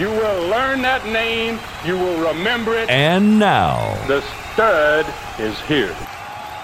[0.00, 1.60] You will learn that name.
[1.84, 2.88] You will remember it.
[2.88, 5.04] And now, the stud
[5.38, 5.92] is here.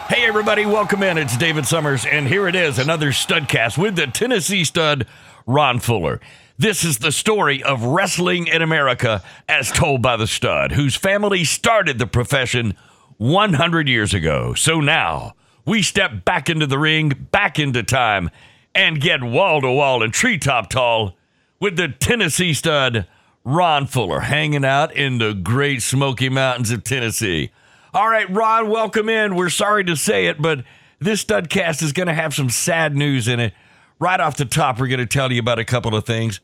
[0.09, 1.19] Hey, everybody, welcome in.
[1.19, 5.07] It's David Summers, and here it is another Studcast with the Tennessee stud,
[5.47, 6.19] Ron Fuller.
[6.57, 11.45] This is the story of wrestling in America as told by the stud, whose family
[11.45, 12.75] started the profession
[13.19, 14.55] 100 years ago.
[14.55, 15.35] So now
[15.67, 18.31] we step back into the ring, back into time,
[18.75, 21.19] and get wall to wall and treetop tall
[21.61, 23.07] with the Tennessee stud,
[23.47, 27.53] Ron Fuller, hanging out in the great Smoky Mountains of Tennessee.
[27.95, 29.37] All right, Ron, welcome in.
[29.37, 30.65] We're sorry to say it, but
[30.99, 33.55] this studcast is going to have some sad news in it.
[34.01, 36.41] Right off the top, we're going to tell you about a couple of things.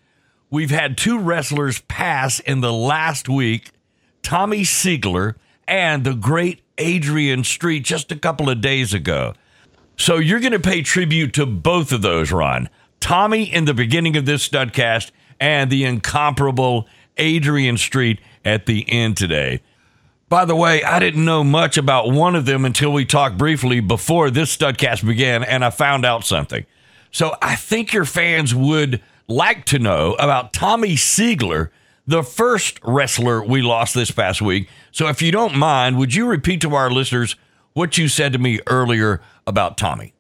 [0.49, 3.73] We've had two wrestlers pass in the last week
[4.23, 5.35] Tommy Seigler
[5.67, 9.35] and the great Adrian Street just a couple of days ago.
[9.97, 12.69] So you're going to pay tribute to both of those, Ron.
[13.01, 15.11] Tommy in the beginning of this studcast
[15.43, 19.61] and the incomparable Adrian Street at the end today.
[20.29, 23.81] By the way, I didn't know much about one of them until we talked briefly
[23.81, 26.65] before this studcast began, and I found out something.
[27.11, 31.71] So I think your fans would like to know about Tommy Seigler,
[32.07, 34.69] the first wrestler we lost this past week.
[34.93, 37.35] So if you don't mind, would you repeat to our listeners
[37.73, 40.15] what you said to me earlier about Tommy?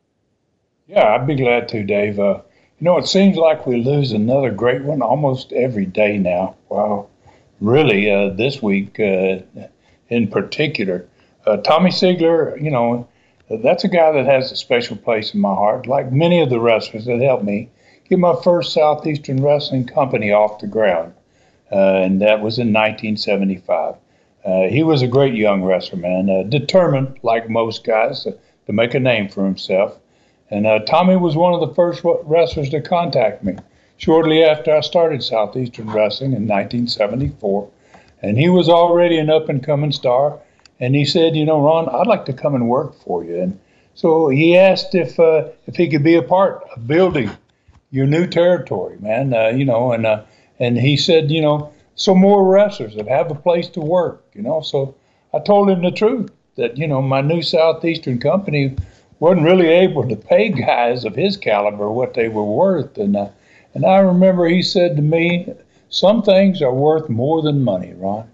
[0.88, 2.18] Yeah, I'd be glad to, Dave.
[2.18, 2.40] Uh,
[2.82, 6.56] you know, it seems like we lose another great one almost every day now.
[6.68, 7.06] Wow.
[7.60, 9.36] Really, uh, this week uh,
[10.08, 11.06] in particular.
[11.46, 13.06] Uh, Tommy Seigler, you know,
[13.48, 16.58] that's a guy that has a special place in my heart, like many of the
[16.58, 17.70] wrestlers that helped me
[18.10, 21.14] get my first Southeastern Wrestling Company off the ground.
[21.70, 23.94] Uh, and that was in 1975.
[24.44, 28.72] Uh, he was a great young wrestler, man, uh, determined, like most guys, to, to
[28.72, 29.96] make a name for himself.
[30.52, 33.56] And uh, Tommy was one of the first wrestlers to contact me
[33.96, 37.70] shortly after I started Southeastern Wrestling in 1974.
[38.20, 40.38] And he was already an up and coming star.
[40.78, 43.40] And he said, You know, Ron, I'd like to come and work for you.
[43.40, 43.58] And
[43.94, 47.30] so he asked if uh, if he could be a part of building
[47.90, 49.32] your new territory, man.
[49.32, 50.22] Uh, you know, and uh,
[50.58, 54.22] and he said, you know, some more wrestlers that have a place to work.
[54.34, 54.94] You know, so
[55.32, 58.76] I told him the truth that you know my new southeastern company
[59.22, 62.98] wasn't really able to pay guys of his caliber what they were worth.
[62.98, 63.28] And uh,
[63.72, 65.46] and I remember he said to me,
[65.90, 68.28] "Some things are worth more than money, Ron,"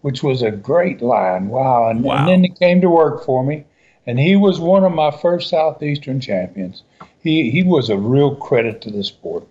[0.00, 1.48] which was a great line.
[1.48, 1.90] Wow!
[1.90, 2.16] And, Wow.
[2.16, 3.64] and then he came to work for me,
[4.06, 6.84] and he was one of my first southeastern champions.
[7.22, 9.46] He he was a real credit to the sport.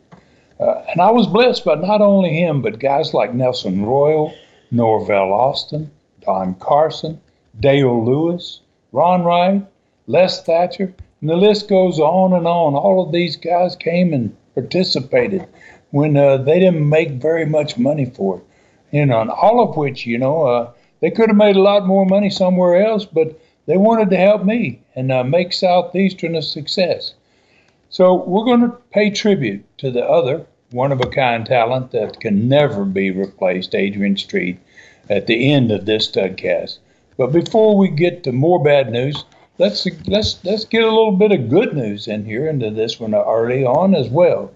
[0.59, 4.33] Uh, and I was blessed by not only him, but guys like Nelson Royal,
[4.71, 5.91] Norvell Austin,
[6.21, 7.21] Don Carson,
[7.59, 9.61] Dale Lewis, Ron Wright,
[10.07, 12.75] Les Thatcher, and the list goes on and on.
[12.75, 15.45] All of these guys came and participated
[15.91, 18.43] when uh, they didn't make very much money for it.
[18.91, 21.85] You know, and all of which, you know, uh, they could have made a lot
[21.85, 26.41] more money somewhere else, but they wanted to help me and uh, make Southeastern a
[26.41, 27.13] success.
[27.89, 32.19] So we're going to pay tribute to the other one of a kind talent that
[32.19, 34.59] can never be replaced, Adrian Street,
[35.09, 36.79] at the end of this studcast.
[37.17, 39.23] But before we get to more bad news,
[39.57, 43.13] let's let's let's get a little bit of good news in here into this one
[43.15, 44.51] early on as well.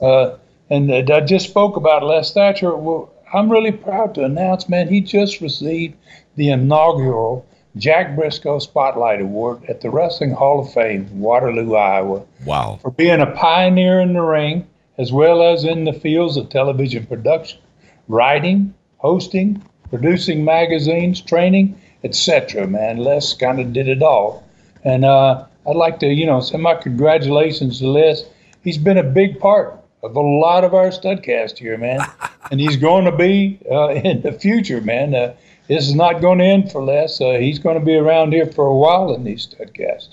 [0.00, 0.36] Uh,
[0.70, 2.74] and uh, I just spoke about Les Thatcher.
[2.76, 5.94] Well, I'm really proud to announce, man, he just received
[6.36, 12.78] the inaugural Jack Brisco Spotlight Award at the Wrestling Hall of Fame, Waterloo, Iowa Wow.
[12.80, 14.66] for being a pioneer in the ring
[14.96, 17.60] as well as in the fields of television production,
[18.08, 22.66] writing, hosting, producing magazines, training, etc.
[22.66, 24.42] Man, Les kind of did it all.
[24.86, 28.22] And uh, I'd like to, you know, send my congratulations to Les.
[28.62, 32.00] He's been a big part of a lot of our studcast here, man.
[32.52, 35.14] and he's going to be uh, in the future, man.
[35.14, 35.34] Uh,
[35.66, 37.20] this is not going to end for Les.
[37.20, 40.10] Uh, he's going to be around here for a while in these studcasts.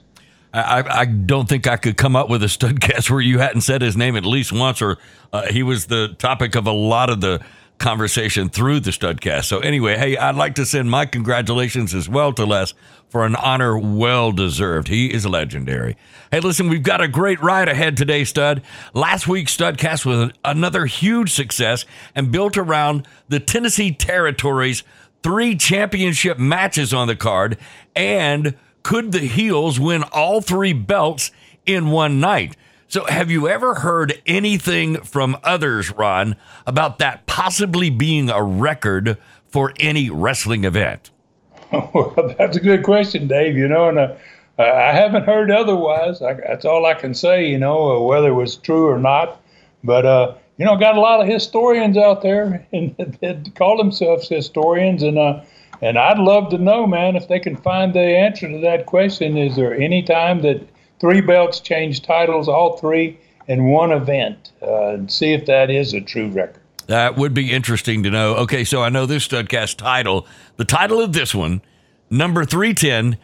[0.55, 3.81] I, I don't think I could come up with a studcast where you hadn't said
[3.81, 4.97] his name at least once, or
[5.31, 7.43] uh, he was the topic of a lot of the
[7.77, 9.45] conversation through the studcast.
[9.45, 12.73] So anyway, hey, I'd like to send my congratulations as well to Les
[13.09, 14.87] for an honor well deserved.
[14.87, 15.97] He is legendary.
[16.31, 18.61] Hey, listen, we've got a great ride ahead today, Stud.
[18.93, 21.85] Last week's Studcast was another huge success
[22.15, 24.83] and built around the Tennessee Territories'
[25.21, 27.57] three championship matches on the card
[27.95, 31.31] and could the Heels win all three belts
[31.65, 32.55] in one night?
[32.94, 36.36] So, have you ever heard anything from others, Ron,
[36.68, 39.18] about that possibly being a record
[39.48, 41.10] for any wrestling event?
[41.72, 43.57] Well, that's a good question, Dave.
[43.57, 44.13] You know, and uh,
[44.60, 46.22] I haven't heard otherwise.
[46.22, 49.42] I, that's all I can say, you know, uh, whether it was true or not.
[49.84, 54.30] But, uh, you know, got a lot of historians out there and that call themselves
[54.30, 55.01] historians.
[55.01, 55.42] And, uh,
[55.81, 59.36] and I'd love to know, man, if they can find the answer to that question.
[59.36, 60.62] Is there any time that
[61.00, 65.94] three belts change titles, all three in one event, uh, and see if that is
[65.94, 66.62] a true record?
[66.88, 68.36] That would be interesting to know.
[68.36, 70.28] Okay, so I know this Studcast title.
[70.57, 71.62] The title of this one,
[72.10, 73.18] number 310,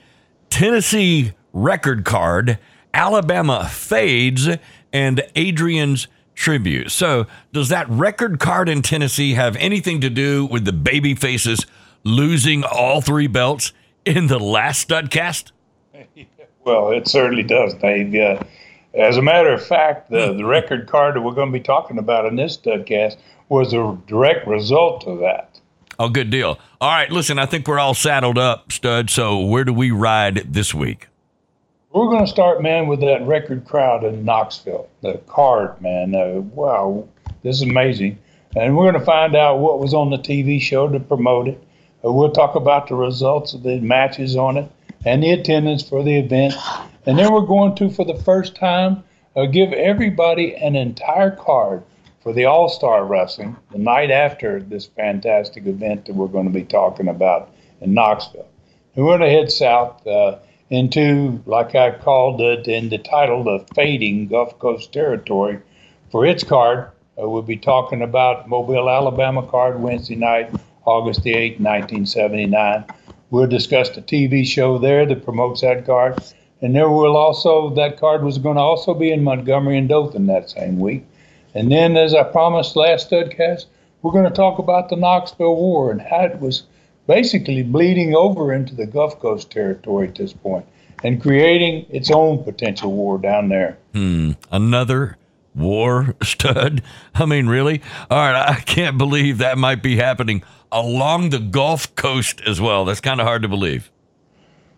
[0.50, 2.58] Tennessee Record Card,
[2.94, 4.48] Alabama Fades,
[4.94, 6.90] and Adrian's Tribute.
[6.90, 11.66] So, does that record card in Tennessee have anything to do with the baby faces
[12.06, 13.74] losing all three belts
[14.06, 15.52] in the last studcast?
[16.66, 18.14] Well, it certainly does, Dave.
[18.14, 18.44] Yeah.
[18.94, 21.98] As a matter of fact, the, the record card that we're going to be talking
[21.98, 23.18] about in this studcast
[23.48, 25.60] was a direct result of that.
[26.00, 26.58] Oh, good deal.
[26.80, 29.10] All right, listen, I think we're all saddled up, Stud.
[29.10, 31.08] So, where do we ride this week?
[31.92, 34.88] We're going to start, man, with that record crowd in Knoxville.
[35.02, 36.16] The card, man.
[36.16, 37.08] Uh, wow,
[37.44, 38.18] this is amazing.
[38.56, 41.62] And we're going to find out what was on the TV show to promote it.
[42.06, 44.72] Uh, we'll talk about the results of the matches on it
[45.06, 46.54] and the attendance for the event.
[47.06, 49.04] And then we're going to, for the first time,
[49.36, 51.84] uh, give everybody an entire card
[52.22, 56.54] for the All Star Wrestling the night after this fantastic event that we're going to
[56.54, 57.50] be talking about
[57.82, 58.48] in Knoxville.
[58.96, 63.44] And we're going to head south uh, into, like I called it in the title,
[63.44, 65.60] the fading Gulf Coast territory
[66.12, 66.92] for its card.
[67.20, 70.54] Uh, we'll be talking about Mobile, Alabama card Wednesday night,
[70.86, 72.86] August the 8th, 1979.
[73.32, 76.20] We'll discuss the TV show there that promotes that card.
[76.62, 80.26] And there will also, that card was going to also be in Montgomery and Dothan
[80.28, 81.06] that same week.
[81.54, 83.66] And then, as I promised last studcast,
[84.02, 86.64] we're going to talk about the Knoxville War and how it was
[87.08, 90.66] basically bleeding over into the Gulf Coast territory at this point
[91.04, 93.78] and creating its own potential war down there.
[93.94, 94.32] Hmm.
[94.52, 95.18] Another
[95.56, 96.82] war stud?
[97.16, 97.82] I mean, really?
[98.10, 102.86] All right, I can't believe that might be happening along the Gulf Coast as well.
[102.86, 103.92] That's kind of hard to believe.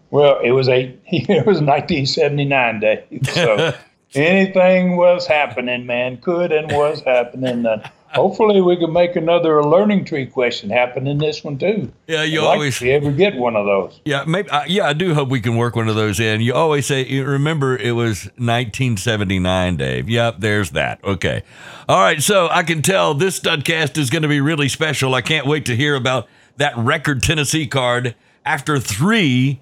[0.10, 3.74] Well, it was a it was 1979 day, so
[4.14, 7.66] anything was happening, man, could and was happening.
[7.66, 11.92] And hopefully, we can make another learning tree question happen in this one too.
[12.08, 14.00] Yeah, you I'd like always to ever get one of those.
[14.06, 14.50] Yeah, maybe.
[14.50, 16.42] Uh, yeah, I do hope we can work one of those in.
[16.42, 20.10] You always say, you remember, it was 1979, Dave.
[20.10, 21.04] Yep, there's that.
[21.04, 21.44] Okay.
[21.88, 22.22] All right.
[22.22, 25.16] So I can tell this studcast is going to be really special.
[25.16, 29.62] I can't wait to hear about that record Tennessee card after three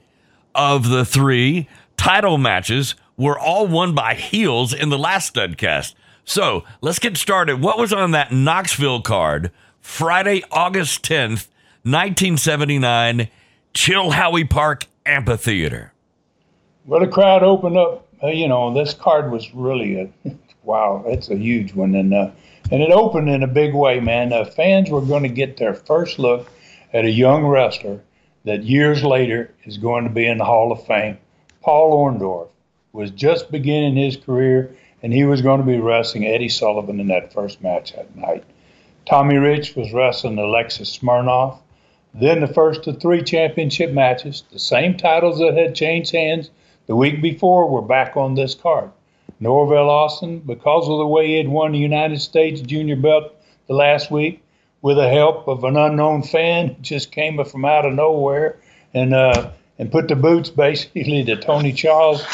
[0.55, 5.93] of the three title matches were all won by heels in the last studcast.
[6.29, 7.59] So let's get started.
[7.59, 9.49] What was on that Knoxville card
[9.81, 11.47] Friday, August 10th,
[11.81, 13.29] 1979,
[13.73, 15.91] Chilhowee Park Amphitheater?
[16.85, 18.07] Well, the crowd opened up.
[18.21, 20.09] Uh, you know, this card was really a
[20.63, 21.03] wow.
[21.07, 22.29] It's a huge one, and uh,
[22.71, 24.31] and it opened in a big way, man.
[24.31, 26.51] Uh, fans were going to get their first look
[26.93, 28.01] at a young wrestler
[28.45, 31.17] that years later is going to be in the Hall of Fame.
[31.63, 32.49] Paul Orndorff
[32.93, 37.07] was just beginning his career, and he was going to be wrestling Eddie Sullivan in
[37.07, 38.43] that first match that night.
[39.05, 41.57] Tommy Rich was wrestling Alexis Smirnoff.
[42.13, 46.49] Then the first of three championship matches, the same titles that had changed hands
[46.87, 48.91] the week before, were back on this card.
[49.39, 53.33] Norvell Austin, because of the way he had won the United States junior belt
[53.67, 54.43] the last week,
[54.81, 58.59] with the help of an unknown fan, just came from out of nowhere
[58.93, 62.25] and uh, and put the boots basically to Tony Charles.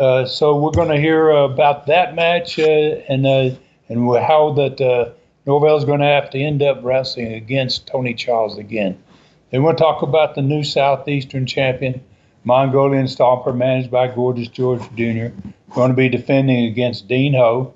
[0.00, 3.50] Uh, so we're going to hear about that match uh, and uh,
[3.90, 5.10] and how that uh,
[5.44, 8.98] Norvell's going to have to end up wrestling against Tony Charles again.
[9.50, 12.00] Then we'll talk about the new Southeastern champion,
[12.44, 15.34] Mongolian Stomper, managed by Gorgeous George Jr.,
[15.74, 17.74] going to be defending against Dean Ho.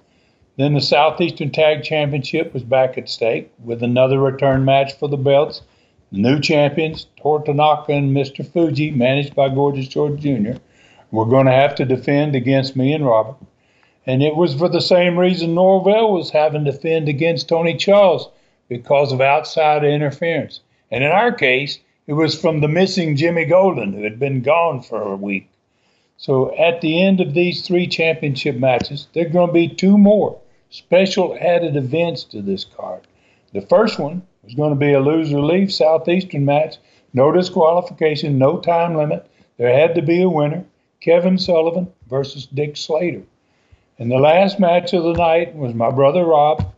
[0.57, 5.19] Then the Southeastern Tag Championship was back at stake with another return match for the
[5.19, 5.61] belts.
[6.11, 8.51] The new champions, Toru Tanaka and Mr.
[8.51, 10.55] Fuji, managed by Gorgeous George Jr.,
[11.15, 13.37] were going to have to defend against me and Robert.
[14.07, 18.29] And it was for the same reason Norvell was having to defend against Tony Charles
[18.69, 20.61] because of outside interference.
[20.91, 24.83] And in our case, it was from the missing Jimmy Golden, who had been gone
[24.83, 25.49] for a week.
[26.17, 29.97] So at the end of these three championship matches, there are going to be two
[29.97, 30.39] more
[30.71, 33.03] special added events to this card.
[33.53, 36.77] The first one was going to be a loser leave Southeastern match,
[37.13, 39.27] no disqualification, no time limit.
[39.57, 40.65] There had to be a winner
[41.05, 43.23] Kevin Sullivan versus Dick Slater.
[43.99, 46.73] And the last match of the night was my brother Rob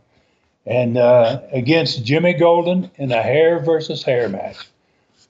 [0.65, 4.57] and uh, against Jimmy Golden in a hair versus hair match.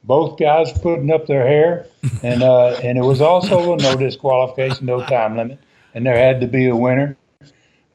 [0.04, 1.86] Both guys putting up their hair,
[2.24, 5.60] and uh, and it was also a no disqualification, no time limit,
[5.94, 7.18] and there had to be a winner.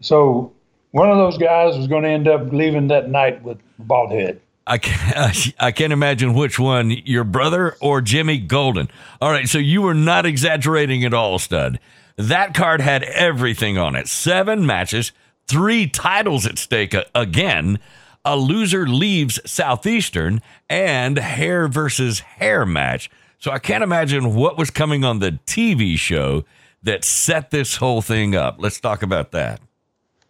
[0.01, 0.53] So
[0.93, 4.41] one of those guys was going to end up leaving that night with bald head.
[4.67, 8.89] I can't, I can't imagine which one, your brother or Jimmy Golden.
[9.21, 11.79] All right, so you were not exaggerating at all, stud.
[12.17, 15.13] That card had everything on it seven matches,
[15.47, 17.79] three titles at stake again.
[18.25, 23.11] A loser leaves Southeastern and hair versus hair match.
[23.39, 26.45] So I can't imagine what was coming on the TV show
[26.85, 28.57] that set this whole thing up.
[28.59, 29.61] Let's talk about that.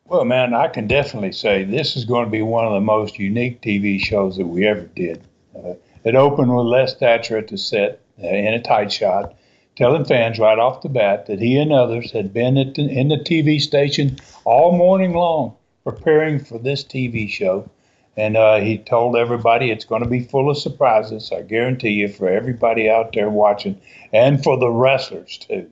[0.06, 3.18] Well, man, I can definitely say this is going to be one of the most
[3.18, 5.22] unique TV shows that we ever did.
[5.56, 9.34] Uh, it opened with Les Thatcher at the set uh, in a tight shot,
[9.76, 13.16] telling fans right off the bat that he and others had been the, in the
[13.16, 15.54] TV station all morning long
[15.84, 17.68] preparing for this TV show.
[18.16, 22.08] And uh, he told everybody it's going to be full of surprises, I guarantee you,
[22.08, 23.80] for everybody out there watching
[24.12, 25.70] and for the wrestlers, too.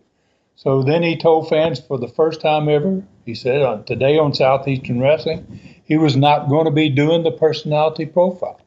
[0.63, 4.35] So then he told fans for the first time ever, he said uh, today on
[4.35, 8.61] Southeastern Wrestling, he was not going to be doing the personality profile.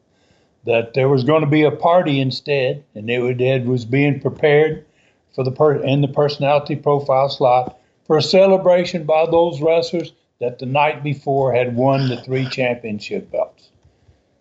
[0.65, 4.87] That there was going to be a party instead, and it was being prepared
[5.35, 10.57] for the per- in the personality profile slot for a celebration by those wrestlers that
[10.57, 13.69] the night before had won the three championship belts.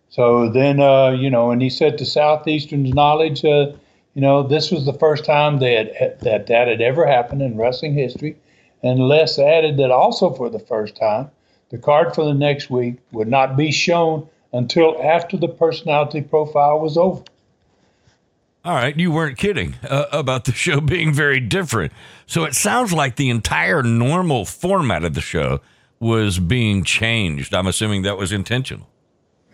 [0.08, 3.72] So then, uh, you know, and he said to Southeastern's knowledge, uh,
[4.14, 7.94] you know, this was the first time that that that had ever happened in wrestling
[7.94, 8.36] history,
[8.82, 11.30] and Les added that also for the first time,
[11.70, 16.78] the card for the next week would not be shown until after the personality profile
[16.78, 17.22] was over.
[18.64, 21.92] All right, you weren't kidding uh, about the show being very different.
[22.26, 25.60] So it sounds like the entire normal format of the show
[25.98, 27.54] was being changed.
[27.54, 28.88] I'm assuming that was intentional.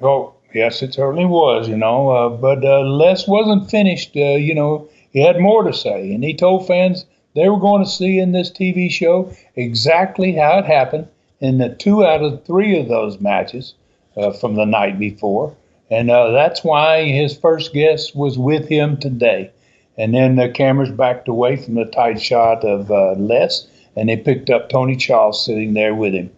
[0.03, 2.11] Oh, Yes, it certainly was, you know.
[2.11, 4.17] Uh, but uh, Les wasn't finished.
[4.17, 7.85] Uh, you know, he had more to say, and he told fans they were going
[7.85, 11.07] to see in this TV show exactly how it happened
[11.40, 13.75] in the two out of three of those matches
[14.17, 15.55] uh, from the night before,
[15.90, 19.50] and uh, that's why his first guest was with him today.
[19.97, 24.17] And then the cameras backed away from the tight shot of uh, Les, and they
[24.17, 26.31] picked up Tony Charles sitting there with him.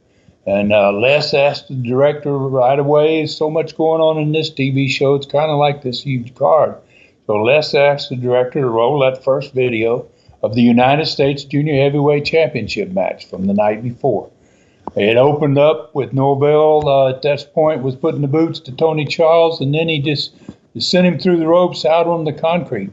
[0.47, 4.88] And uh, Les asked the director right away, so much going on in this TV
[4.88, 6.76] show, it's kind of like this huge card.
[7.26, 10.06] So Les asked the director to roll that first video
[10.42, 14.30] of the United States Junior Heavyweight Championship match from the night before.
[14.97, 19.04] It opened up with Norvell uh, at that point was putting the boots to Tony
[19.04, 20.35] Charles, and then he just
[20.78, 22.90] sent him through the ropes out on the concrete.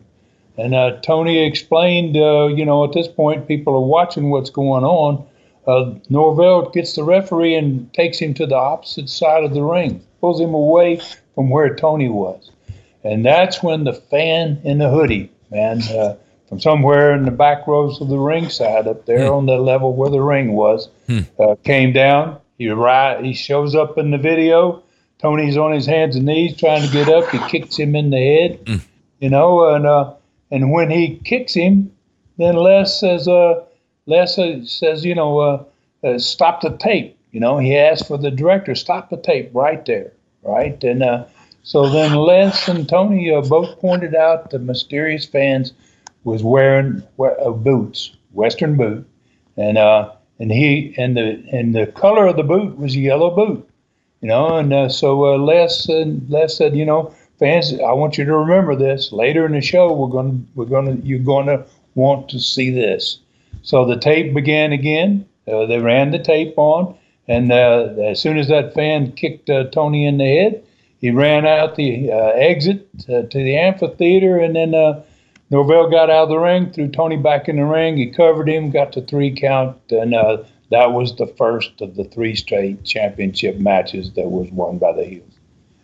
[0.58, 4.84] And uh, Tony explained, uh, you know, at this point, people are watching what's going
[4.84, 5.26] on
[5.68, 10.02] uh, Norvell gets the referee and takes him to the opposite side of the ring,
[10.22, 11.02] pulls him away
[11.36, 12.52] from where Tony was.
[13.04, 16.16] And that's when the fan in the hoodie, man, uh,
[16.50, 19.34] from somewhere in the back rows of the ringside up there hmm.
[19.34, 21.20] on the level where the ring was, hmm.
[21.40, 22.40] uh, came down.
[22.58, 24.84] He, ri- he shows up in the video.
[25.20, 27.30] Tony's on his hands and knees trying to get up.
[27.30, 28.76] He kicks him in the head, hmm.
[29.20, 30.14] you know, and uh,
[30.52, 31.92] and when he kicks him,
[32.38, 33.64] then Les says, uh,
[34.08, 35.64] Les says, you know, uh,
[36.04, 37.18] uh, stop the tape.
[37.32, 40.82] You know, he asked for the director, stop the tape right there, right?
[40.84, 41.26] And uh,
[41.64, 45.74] so then Les and Tony uh, both pointed out the mysterious fans
[46.24, 49.06] was wearing uh, boots, Western boot,
[49.58, 53.70] and uh, and he and the and the color of the boot was yellow boot,
[54.22, 54.58] you know.
[54.58, 59.12] And so Les and Les said, you know, fans, I want you to remember this.
[59.12, 63.20] Later in the show, we're gonna we're gonna you're gonna want to see this.
[63.64, 65.28] So the tape began again.
[65.48, 66.96] Uh, they ran the tape on,
[67.28, 70.64] and uh, as soon as that fan kicked uh, Tony in the head,
[71.00, 75.04] he ran out the uh, exit to, to the amphitheater, and then uh,
[75.50, 77.98] Norvell got out of the ring, threw Tony back in the ring.
[77.98, 82.04] He covered him, got to three count, and uh, that was the first of the
[82.04, 85.34] three straight championship matches that was won by the Heels.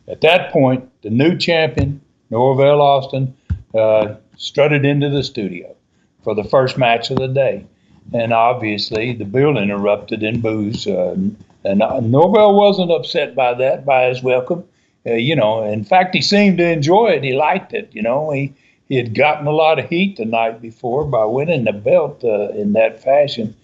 [0.07, 3.35] At that point, the new champion, Norvell Austin,
[3.73, 5.72] uh, strutted into the studio
[6.23, 7.65] for the first match of the day.
[8.13, 10.87] And obviously, the building erupted in boos.
[10.87, 11.15] Uh,
[11.63, 14.63] and uh, Norvell wasn't upset by that, by his welcome.
[15.05, 17.23] Uh, you know, in fact, he seemed to enjoy it.
[17.23, 17.89] He liked it.
[17.93, 18.53] You know, he,
[18.89, 22.49] he had gotten a lot of heat the night before by winning the belt uh,
[22.49, 23.55] in that fashion.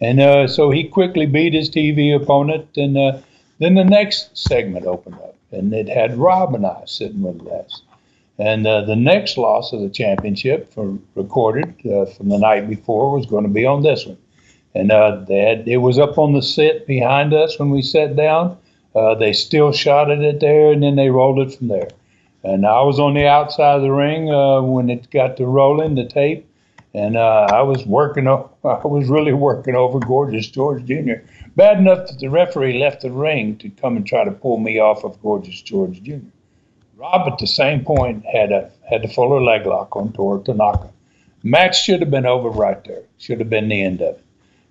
[0.00, 2.76] And uh, so he quickly beat his TV opponent.
[2.76, 3.18] And uh,
[3.58, 7.82] then the next segment opened up, and it had Rob and I sitting with us.
[8.38, 13.10] And uh, the next loss of the championship for, recorded uh, from the night before
[13.10, 14.18] was going to be on this one.
[14.74, 18.56] And uh, it was up on the set behind us when we sat down.
[18.94, 21.88] Uh, they still shot it there, and then they rolled it from there.
[22.44, 25.96] And I was on the outside of the ring uh, when it got to rolling
[25.96, 26.48] the tape,
[26.94, 28.26] and uh, I was working.
[28.28, 31.24] I was really working over Gorgeous George Jr.
[31.56, 34.78] Bad enough that the referee left the ring to come and try to pull me
[34.78, 36.26] off of Gorgeous George Jr.
[36.98, 40.90] Rob at the same point had a had the fuller leg lock on Toru Tanaka.
[41.44, 43.04] Max should have been over right there.
[43.18, 44.24] Should have been the end of it.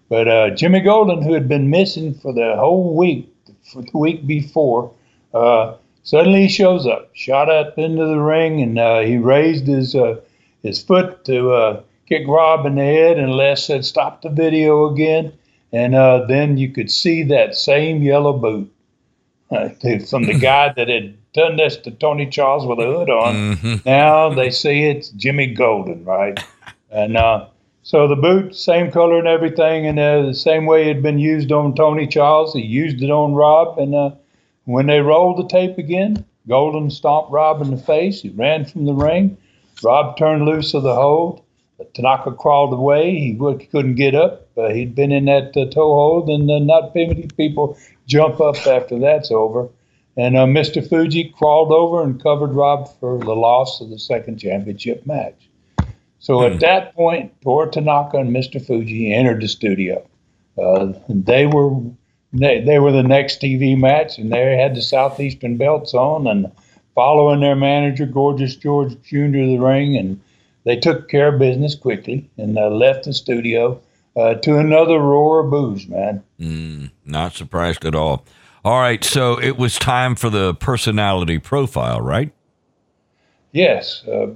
[0.10, 3.34] But uh, Jimmy Golden, who had been missing for the whole week,
[3.72, 4.92] for the week before,
[5.34, 9.96] uh, suddenly he shows up, shot up into the ring, and uh, he raised his
[9.96, 10.20] uh,
[10.64, 13.18] his foot to uh, kick Rob in the head.
[13.18, 15.32] And Les said, "Stop the video again."
[15.72, 18.70] And uh, then you could see that same yellow boot
[19.50, 23.36] from the guy that had done this to Tony Charles with a hood on.
[23.36, 23.76] Mm-hmm.
[23.86, 26.40] Now they see it's Jimmy Golden, right?
[26.92, 27.48] and uh,
[27.84, 31.20] so the boot, same color and everything, and uh, the same way it had been
[31.20, 33.80] used on Tony Charles, he used it on Rob.
[33.80, 34.12] And uh,
[34.66, 38.22] when they rolled the tape again, Golden stomped Rob in the face.
[38.22, 39.38] He ran from the ring.
[39.84, 41.44] Rob turned loose of the hold.
[41.94, 43.18] Tanaka crawled away.
[43.18, 43.36] He
[43.72, 44.48] couldn't get up.
[44.58, 48.56] Uh, he'd been in that uh, toe hold, and uh, not many people jump up
[48.66, 49.70] after that's over.
[50.16, 50.88] And uh, Mr.
[50.88, 55.48] Fuji crawled over and covered Rob for the loss of the second championship match.
[56.20, 56.48] So mm.
[56.48, 56.60] at hmm.
[56.60, 58.66] that point, Toru Tanaka and Mr.
[58.66, 60.08] Fuji entered the studio.
[60.58, 61.80] Uh, they were
[62.34, 66.52] they, they were the next TV match, and they had the southeastern belts on, and
[66.96, 69.32] following their manager, Gorgeous George Jr.
[69.32, 70.20] to the ring, and
[70.68, 73.80] they took care of business quickly and uh, left the studio
[74.18, 76.22] uh, to another roar of boos, man.
[76.40, 78.26] Mm, not surprised at all.
[78.66, 82.34] All right, so it was time for the personality profile, right?
[83.54, 84.28] Yes, uh,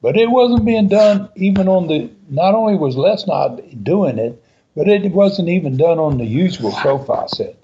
[0.00, 2.08] but it wasn't being done even on the.
[2.28, 4.40] Not only was Les not doing it,
[4.76, 7.56] but it wasn't even done on the usual profile set.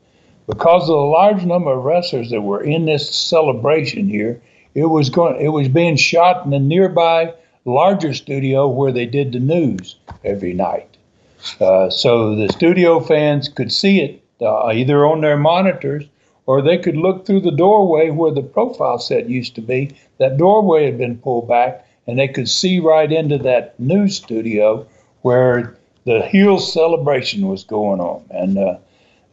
[0.49, 4.43] Because of the large number of wrestlers that were in this celebration here,
[4.75, 5.41] it was going.
[5.41, 7.33] It was being shot in a nearby
[7.69, 10.97] larger studio where they did the news every night.
[11.61, 16.05] Uh, so the studio fans could see it uh, either on their monitors
[16.47, 19.95] or they could look through the doorway where the profile set used to be.
[20.17, 24.87] That doorway had been pulled back, and they could see right into that news studio
[25.21, 28.25] where the heel celebration was going on.
[28.31, 28.79] And uh,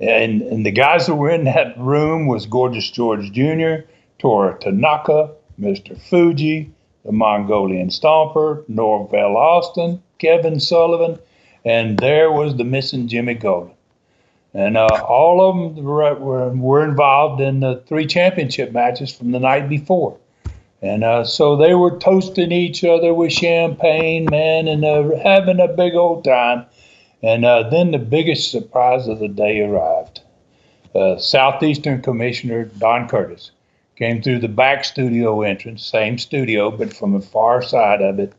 [0.02, 3.88] and and the guys that were in that room was Gorgeous George Jr.,
[4.20, 5.98] Toru Tanaka, Mr.
[5.98, 6.70] Fuji,
[7.06, 11.20] the Mongolian Stomper, Norvell Austin, Kevin Sullivan,
[11.64, 13.76] and there was the missing Jimmy Golden
[14.56, 19.32] and uh, all of them were, were, were, involved in the three championship matches from
[19.32, 20.18] the night before.
[20.82, 25.68] And uh, so they were toasting each other with champagne, man, and uh, having a
[25.68, 26.66] big old time.
[27.22, 30.22] And uh, then the biggest surprise of the day arrived.
[30.94, 33.52] Uh, Southeastern Commissioner Don Curtis
[33.96, 38.34] came through the back studio entrance, same studio, but from the far side of it.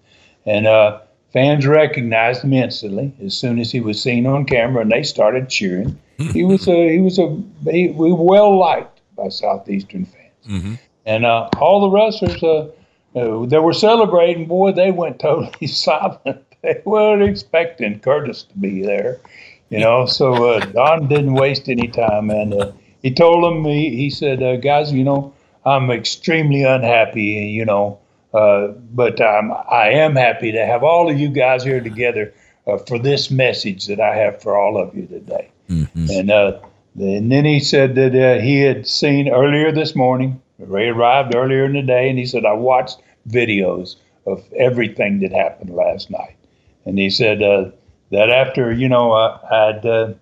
[0.45, 1.01] And uh,
[1.33, 5.49] fans recognized him instantly as soon as he was seen on camera, and they started
[5.49, 5.99] cheering
[6.33, 10.75] he was a he was a he, we well liked by southeastern fans, mm-hmm.
[11.05, 12.69] and uh, all the wrestlers uh,
[13.15, 16.43] uh, that were celebrating, boy, they went totally silent.
[16.63, 19.21] They weren't expecting Curtis to be there,
[19.69, 20.07] you know.
[20.07, 24.43] So uh, Don didn't waste any time, and uh, he told them he, he said,
[24.43, 25.35] uh, guys, you know,
[25.67, 27.99] I'm extremely unhappy, you know.
[28.33, 32.33] Uh, but um, I am happy to have all of you guys here together
[32.67, 35.51] uh, for this message that I have for all of you today.
[35.69, 36.07] Mm-hmm.
[36.11, 36.59] And, uh,
[36.99, 41.65] and then he said that uh, he had seen earlier this morning, Ray arrived earlier
[41.65, 42.99] in the day, and he said, I watched
[43.29, 46.37] videos of everything that happened last night.
[46.85, 47.71] And he said uh,
[48.11, 50.15] that after, you know, uh, I'd, uh,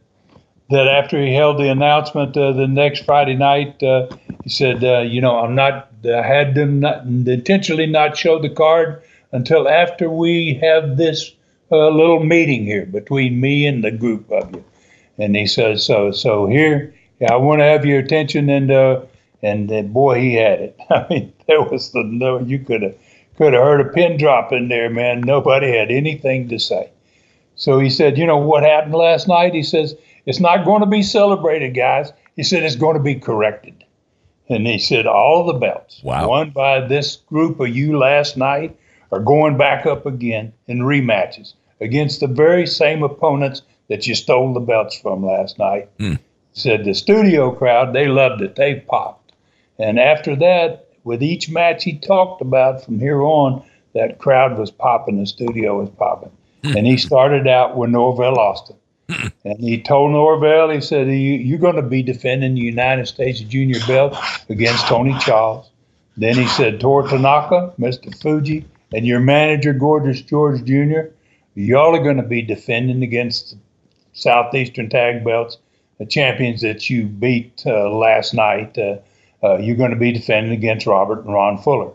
[0.71, 4.09] that after he held the announcement uh, the next Friday night, uh,
[4.45, 8.51] he said, uh, you know, I'm not, I had them not, intentionally not show the
[8.51, 9.03] card
[9.33, 11.33] until after we have this
[11.71, 14.63] little meeting here between me and the group of you.
[15.19, 19.01] And he says, "So, so here, yeah, I want to have your attention." And uh,
[19.43, 20.77] and uh, boy, he had it.
[20.91, 22.41] I mean, there was the no.
[22.41, 22.95] You could have
[23.37, 25.21] could have heard a pin drop in there, man.
[25.21, 26.91] Nobody had anything to say.
[27.57, 30.87] So he said, "You know what happened last night?" He says, "It's not going to
[30.87, 33.84] be celebrated, guys." He said, "It's going to be corrected."
[34.49, 36.29] And he said, "All the belts Wow.
[36.29, 38.77] won by this group of you last night
[39.11, 44.53] are going back up again in rematches against the very same opponents that you stole
[44.53, 46.15] the belts from last night." Hmm.
[46.53, 48.55] Said the studio crowd, they loved it.
[48.55, 49.33] They popped.
[49.79, 53.63] And after that, with each match he talked about from here on,
[53.95, 56.31] that crowd was popping, the studio was popping.
[56.65, 56.77] Hmm.
[56.77, 58.77] and he started out with Norvell Austin.
[59.09, 63.41] And he told Norvell, he said, you, You're going to be defending the United States
[63.41, 64.17] Junior belt
[64.49, 65.71] against Tony Charles.
[66.17, 68.15] Then he said, Tor Tanaka, Mr.
[68.21, 71.11] Fuji, and your manager, Gorgeous George Jr.,
[71.55, 73.59] y'all are going to be defending against the
[74.13, 75.59] Southeastern Tag Belts,
[75.99, 78.79] the champions that you beat uh, last night.
[78.79, 78.99] Uh,
[79.43, 81.93] uh, you're going to be defending against Robert and Ron Fuller.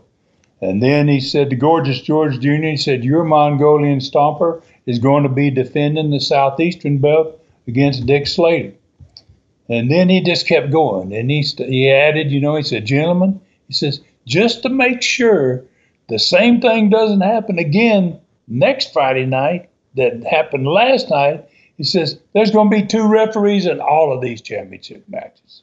[0.60, 5.22] And then he said to Gorgeous George Jr., he said, Your Mongolian Stomper is going
[5.22, 8.74] to be defending the Southeastern belt against Dick Slater.
[9.68, 11.14] And then he just kept going.
[11.14, 15.02] And he, st- he added, you know, he said, Gentlemen, he says, just to make
[15.02, 15.64] sure
[16.08, 22.18] the same thing doesn't happen again next Friday night that happened last night, he says,
[22.34, 25.62] there's going to be two referees in all of these championship matches.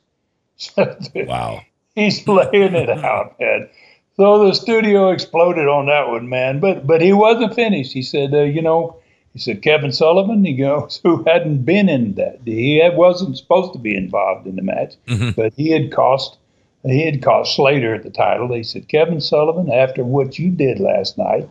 [1.28, 1.62] Wow.
[1.96, 3.70] He's laying it out, man.
[4.18, 6.60] So the studio exploded on that one, man.
[6.60, 7.94] But but he wasn't finished.
[7.94, 8.98] He said, uh, you know,
[9.38, 12.40] he said Kevin Sullivan, he goes, who hadn't been in that.
[12.44, 14.96] He had, wasn't supposed to be involved in the match,
[15.36, 16.38] but he had cost
[16.84, 18.54] he had cost Slater the title.
[18.54, 21.50] He said, Kevin Sullivan, after what you did last night,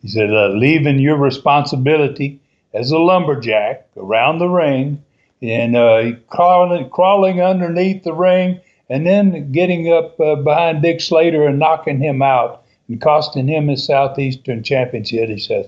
[0.00, 2.38] he said, uh, leaving your responsibility
[2.72, 5.02] as a lumberjack around the ring
[5.42, 11.46] and uh, crawling, crawling underneath the ring and then getting up uh, behind Dick Slater
[11.46, 15.28] and knocking him out and costing him his Southeastern championship.
[15.28, 15.66] He says,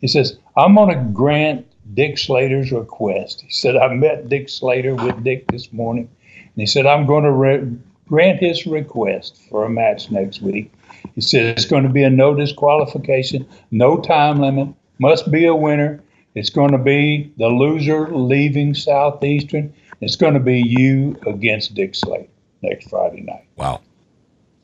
[0.00, 3.42] he says, I'm going to grant Dick Slater's request.
[3.42, 7.24] He said, I met Dick Slater with Dick this morning, and he said, I'm going
[7.24, 7.76] to re-
[8.08, 10.72] grant his request for a match next week.
[11.14, 15.54] He said, it's going to be a no disqualification, no time limit, must be a
[15.54, 16.02] winner.
[16.34, 19.74] It's going to be the loser leaving Southeastern.
[20.00, 22.28] It's going to be you against Dick Slater
[22.62, 23.46] next Friday night.
[23.56, 23.80] Wow.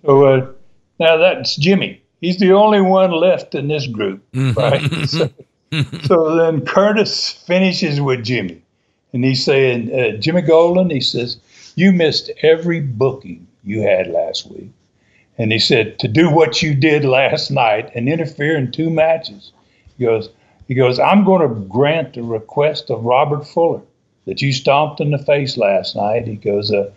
[0.05, 0.53] So uh,
[1.01, 2.03] now that's Jimmy.
[2.21, 4.83] He's the only one left in this group, right?
[5.07, 5.31] so,
[6.05, 8.63] so then Curtis finishes with Jimmy,
[9.13, 11.39] and he's saying, uh, Jimmy Golden, he says,
[11.75, 14.71] you missed every booking you had last week.
[15.39, 19.53] And he said, to do what you did last night and interfere in two matches.
[19.99, 20.31] He goes,
[20.67, 23.83] he goes, I'm going to grant the request of Robert Fuller
[24.27, 26.27] that you stomped in the face last night.
[26.27, 26.91] He goes, uh,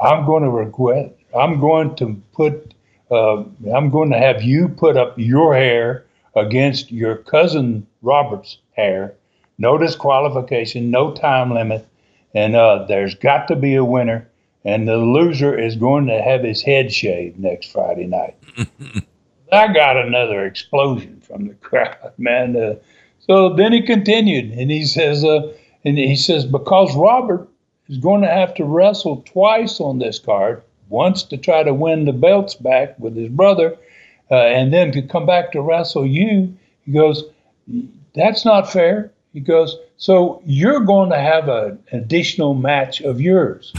[0.00, 1.16] I'm going to regret.
[1.36, 2.73] I'm going to put.
[3.14, 6.04] Uh, I'm going to have you put up your hair
[6.36, 9.14] against your cousin Robert's hair.
[9.58, 11.86] No disqualification, no time limit,
[12.34, 14.28] and uh, there's got to be a winner.
[14.64, 18.36] And the loser is going to have his head shaved next Friday night.
[19.52, 22.56] I got another explosion from the crowd, man.
[22.56, 22.74] Uh,
[23.20, 25.52] so then he continued, and he says, uh,
[25.84, 27.48] and he says because Robert
[27.88, 30.62] is going to have to wrestle twice on this card,
[30.94, 33.76] once to try to win the belts back with his brother,
[34.30, 36.56] uh, and then to come back to wrestle you.
[36.86, 37.24] He goes,
[38.14, 39.10] that's not fair.
[39.32, 43.72] He goes, so you're going to have an additional match of yours,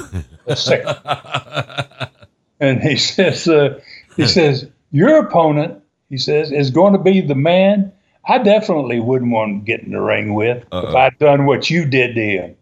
[2.60, 3.80] and he says, uh,
[4.16, 7.92] he says, your opponent, he says, is going to be the man
[8.28, 10.98] I definitely wouldn't want to get in the ring with if Uh-oh.
[10.98, 12.56] I'd done what you did to him.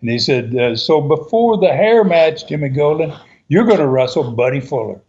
[0.00, 3.12] And he said, uh, so before the hair match, Jimmy Golden,
[3.50, 5.00] you're going to wrestle Buddy Fuller.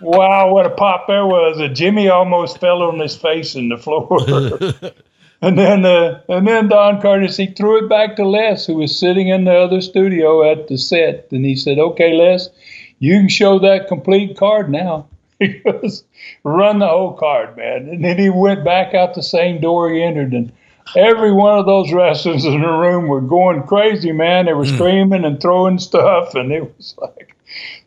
[0.00, 1.58] wow, what a pop there was!
[1.76, 4.18] Jimmy almost fell on his face in the floor.
[5.40, 8.96] and then, uh, and then Don Curtis he threw it back to Les, who was
[8.96, 12.50] sitting in the other studio at the set, and he said, "Okay, Les,
[12.98, 15.08] you can show that complete card now."
[15.40, 16.04] He goes,
[16.44, 20.02] "Run the whole card, man." And then he went back out the same door he
[20.02, 20.52] entered, and
[20.96, 24.46] every one of those wrestlers in the room were going crazy, man.
[24.46, 27.34] They were screaming and throwing stuff, and it was like.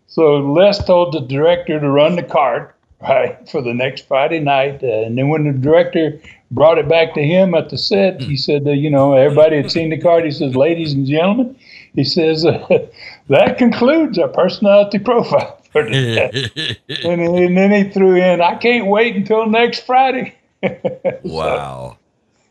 [0.07, 4.83] So Les told the director to run the card, right, for the next Friday night.
[4.83, 8.35] Uh, and then when the director brought it back to him at the set, he
[8.35, 10.25] said, uh, you know, everybody had seen the card.
[10.25, 11.55] He says, ladies and gentlemen,
[11.93, 12.67] he says, uh,
[13.29, 19.15] that concludes our personality profile for and, and then he threw in, I can't wait
[19.15, 20.35] until next Friday.
[21.23, 21.97] wow.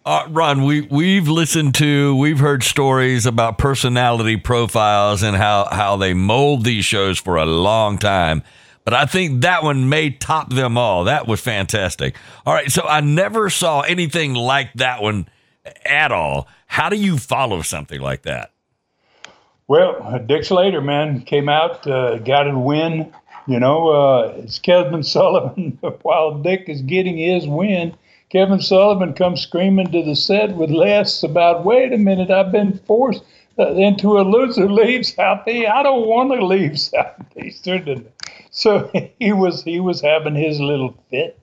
[0.07, 5.97] Uh, Ron, we we've listened to, we've heard stories about personality profiles and how how
[5.97, 8.45] they mold these shows for a long time.
[8.85, 11.03] But I think that one may top them all.
[11.03, 12.15] That was fantastic.
[12.47, 15.29] All right, so I never saw anything like that one
[15.85, 16.47] at all.
[16.69, 18.53] How do you follow something like that?
[19.67, 23.13] Well, Dick Slater, man, came out, uh, got a win.
[23.49, 25.81] You know, uh, it's Kevin Sullivan.
[26.03, 27.97] While Dick is getting his win,
[28.29, 32.79] Kevin Sullivan comes screaming to the set with Les about, wait a minute, I've been
[32.79, 33.23] forced
[33.59, 35.69] uh, into a loser leave Southeast.
[35.69, 38.09] I don't want to leave Southeastern.
[38.51, 41.39] So he was he was having his little fit.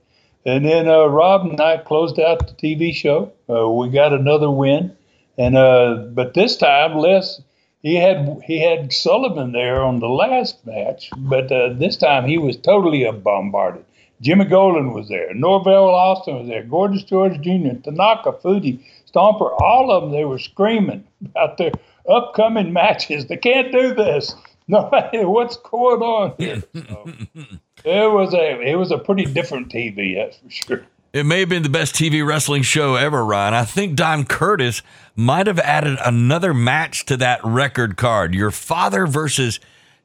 [0.46, 3.32] And then uh, Rob and I closed out the TV show.
[3.50, 4.96] Uh, we got another win,
[5.38, 7.42] and uh, but this time Les
[7.82, 12.38] he had he had Sullivan there on the last match, but uh, this time he
[12.38, 13.86] was totally bombarded.
[14.24, 15.34] Jimmy Golden was there.
[15.34, 16.64] Norvell Austin was there.
[16.64, 18.80] Gorgeous George Jr., Tanaka, Fuji,
[19.14, 21.72] Stomper, all of them, they were screaming about their
[22.10, 23.28] upcoming matches.
[23.28, 24.34] They can't do this.
[24.66, 26.64] No, what's going on here?
[26.74, 27.06] So,
[27.84, 30.86] it was a it was a pretty different TV, that's for sure.
[31.12, 33.54] It may have been the best TV wrestling show ever, Ron.
[33.54, 34.82] I think Don Curtis
[35.18, 38.34] might have added another match to that record card.
[38.34, 39.60] Your father versus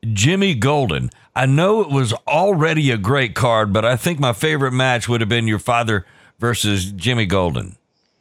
[0.05, 1.11] Jimmy Golden.
[1.39, 5.21] I know it was already a great card, but I think my favorite match would
[5.21, 6.05] have been your father
[6.41, 7.77] versus Jimmy Golden.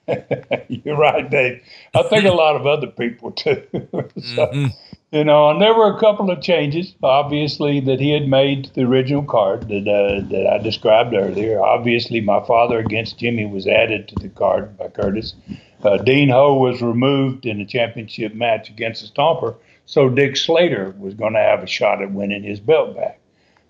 [0.68, 1.64] You're right, Dave.
[1.96, 3.64] I think a lot of other people too.
[3.74, 4.68] so, mm-hmm.
[5.12, 8.74] You know, and there were a couple of changes, obviously, that he had made to
[8.76, 11.60] the original card that uh, that I described earlier.
[11.60, 15.34] Obviously, my father against Jimmy was added to the card by Curtis.
[15.82, 19.56] Uh, Dean Ho was removed in the championship match against the Stomper,
[19.88, 23.20] so Dick Slater was going to have a shot at winning his belt back.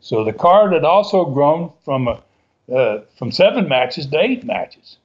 [0.02, 2.22] So the card had also grown from a,
[2.74, 4.98] uh, from seven matches to eight matches.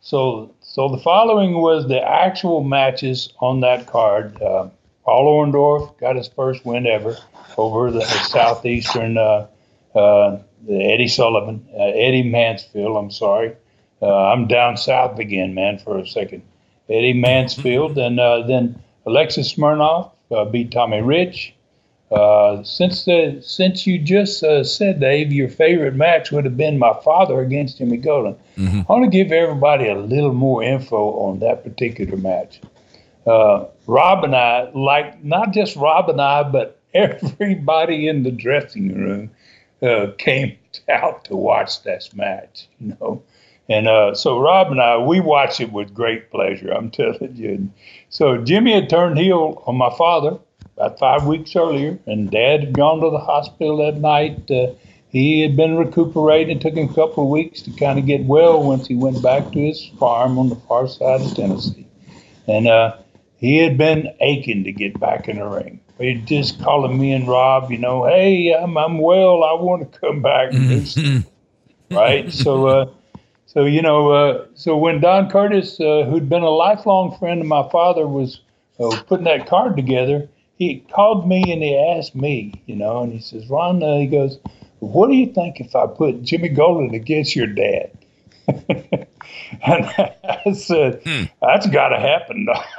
[0.00, 4.40] So so the following was the actual matches on that card.
[4.42, 4.68] Uh,
[5.04, 7.16] Paul Orndorff got his first win ever
[7.56, 9.46] over the, southeastern uh,
[9.94, 12.96] uh, Eddie Sullivan, uh, Eddie Mansfield.
[12.96, 13.54] I'm sorry,
[14.02, 16.42] uh, I'm down south again, man, for a second.
[16.88, 21.54] Eddie Mansfield, and uh, then Alexis Smirnoff uh, beat Tommy Rich.
[22.10, 26.78] Uh, since the since you just uh, said, Dave, your favorite match would have been
[26.78, 28.34] my father against Jimmy Golden.
[28.56, 28.80] Mm-hmm.
[28.80, 32.60] I want to give everybody a little more info on that particular match.
[33.26, 38.94] Uh, Rob and I, like not just Rob and I, but everybody in the dressing
[38.94, 39.30] room
[39.82, 40.56] uh, came
[40.88, 42.68] out to watch this match.
[42.80, 43.22] You know,
[43.68, 46.70] and uh, so Rob and I, we watched it with great pleasure.
[46.70, 47.70] I'm telling you.
[48.08, 50.38] So Jimmy had turned heel on my father
[50.76, 54.50] about five weeks earlier, and Dad had gone to the hospital that night.
[54.50, 54.72] Uh,
[55.10, 56.58] he had been recuperating.
[56.58, 59.22] It took him a couple of weeks to kind of get well once he went
[59.22, 61.86] back to his farm on the far side of Tennessee.
[62.46, 62.96] And uh,
[63.38, 65.80] he had been aching to get back in the ring.
[65.98, 69.42] He'd just calling me and Rob, you know, hey, I'm, I'm well.
[69.42, 70.52] I want to come back.
[71.90, 72.32] right?
[72.32, 72.90] So, uh,
[73.48, 77.46] so you know, uh, so when Don Curtis, uh, who'd been a lifelong friend of
[77.46, 78.42] my father, was
[78.78, 83.10] uh, putting that card together, he called me and he asked me, you know, and
[83.10, 84.38] he says, Ron, uh, he goes,
[84.80, 87.90] what do you think if I put Jimmy Golden against your dad?
[88.48, 89.06] and
[89.64, 91.24] I said, hmm.
[91.40, 92.48] that's got to happen.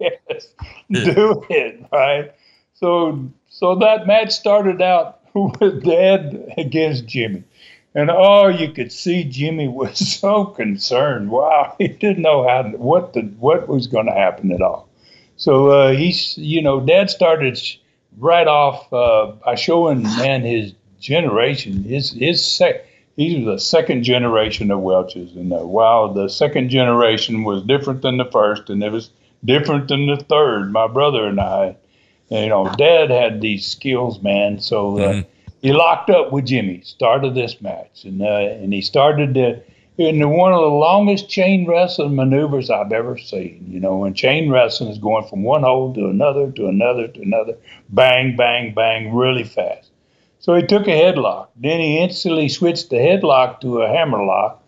[0.00, 0.48] yes,
[0.92, 2.32] do it, right?
[2.74, 7.42] So, so that match started out with Dad against Jimmy.
[7.94, 11.30] And oh, you could see Jimmy was so concerned.
[11.30, 14.88] Wow, he didn't know how what the what was going to happen at all.
[15.36, 17.58] So uh, he's, you know, Dad started
[18.18, 22.86] right off uh, by showing man his generation, his his sec.
[23.16, 28.02] he was the second generation of Welches, and uh, wow, the second generation was different
[28.02, 29.10] than the first, and it was
[29.44, 30.72] different than the third.
[30.72, 31.76] My brother and I,
[32.30, 34.60] and, you know, Dad had these skills, man.
[34.60, 34.98] So.
[34.98, 35.31] Uh, mm-hmm
[35.62, 39.62] he locked up with Jimmy, started this match, and uh, and he started to,
[39.96, 43.64] in one of the longest chain wrestling maneuvers I've ever seen.
[43.68, 47.22] You know, and chain wrestling is going from one hold to another to another to
[47.22, 47.56] another,
[47.90, 49.90] bang, bang, bang, really fast.
[50.40, 51.48] So he took a headlock.
[51.54, 54.60] Then he instantly switched the headlock to a hammerlock.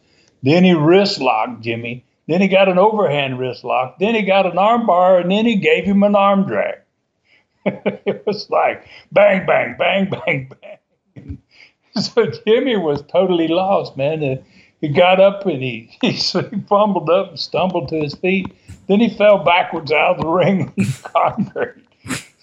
[0.45, 2.05] Then he wrist locked Jimmy.
[2.29, 3.99] Then he got an overhand wrist lock.
[3.99, 6.79] Then he got an armbar, and then he gave him an arm drag.
[7.67, 10.79] it was like bang, bang, bang, bang, bang.
[12.01, 14.23] so Jimmy was totally lost, man.
[14.23, 14.37] Uh,
[14.81, 18.53] he got up and he, he, he fumbled up and stumbled to his feet.
[18.87, 21.85] Then he fell backwards out of the ring on the concrete.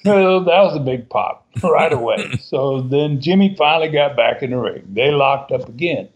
[0.04, 2.32] So that was a big pop right away.
[2.42, 4.84] so then Jimmy finally got back in the ring.
[4.92, 6.10] They locked up again.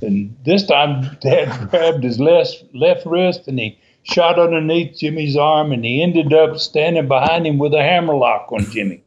[0.00, 5.72] And this time, Dad grabbed his left left wrist and he shot underneath Jimmy's arm,
[5.72, 9.02] and he ended up standing behind him with a hammerlock on Jimmy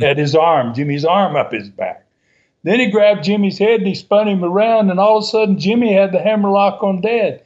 [0.00, 2.06] at his arm, Jimmy's arm up his back.
[2.62, 5.58] Then he grabbed Jimmy's head and he spun him around, and all of a sudden
[5.58, 7.42] Jimmy had the hammerlock on Dad.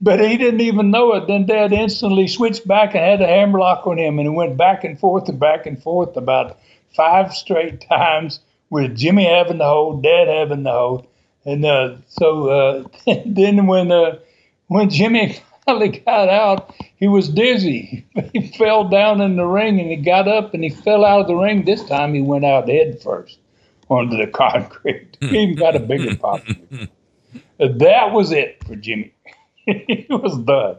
[0.00, 1.26] But he didn't even know it.
[1.26, 4.84] Then Dad instantly switched back and had the hammerlock on him, and it went back
[4.84, 6.58] and forth and back and forth about
[6.94, 11.06] five straight times with Jimmy having the hold, Dad having the hold.
[11.46, 12.84] And uh, so uh,
[13.24, 14.18] then when uh,
[14.66, 18.04] when Jimmy finally got out, he was dizzy.
[18.34, 21.26] He fell down in the ring and he got up and he fell out of
[21.26, 21.64] the ring.
[21.64, 23.38] This time he went out head first
[23.88, 25.16] onto the concrete.
[25.20, 26.42] he even got a bigger pop.
[27.58, 29.12] that was it for Jimmy.
[29.66, 30.76] he was done.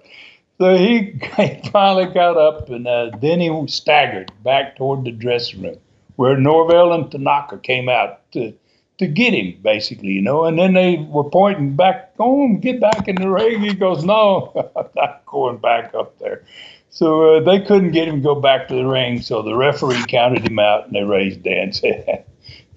[0.59, 5.61] So he, he finally got up and uh, then he staggered back toward the dressing
[5.61, 5.77] room
[6.17, 8.53] where Norvell and Tanaka came out to
[8.97, 10.43] to get him, basically, you know.
[10.43, 14.51] And then they were pointing back, "Oh, get back in the ring." He goes, "No,
[14.75, 16.43] I'm not going back up there."
[16.89, 19.21] So uh, they couldn't get him to go back to the ring.
[19.21, 22.25] So the referee counted him out, and they raised Dan's head.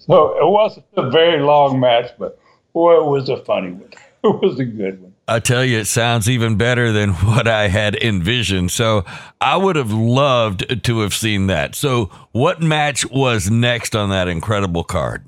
[0.06, 2.38] So it wasn't a very long match, but
[2.72, 3.90] boy, it was a funny one.
[4.24, 5.14] It was a good one.
[5.26, 8.70] I tell you, it sounds even better than what I had envisioned.
[8.70, 9.04] So
[9.40, 11.74] I would have loved to have seen that.
[11.74, 15.24] So, what match was next on that incredible card?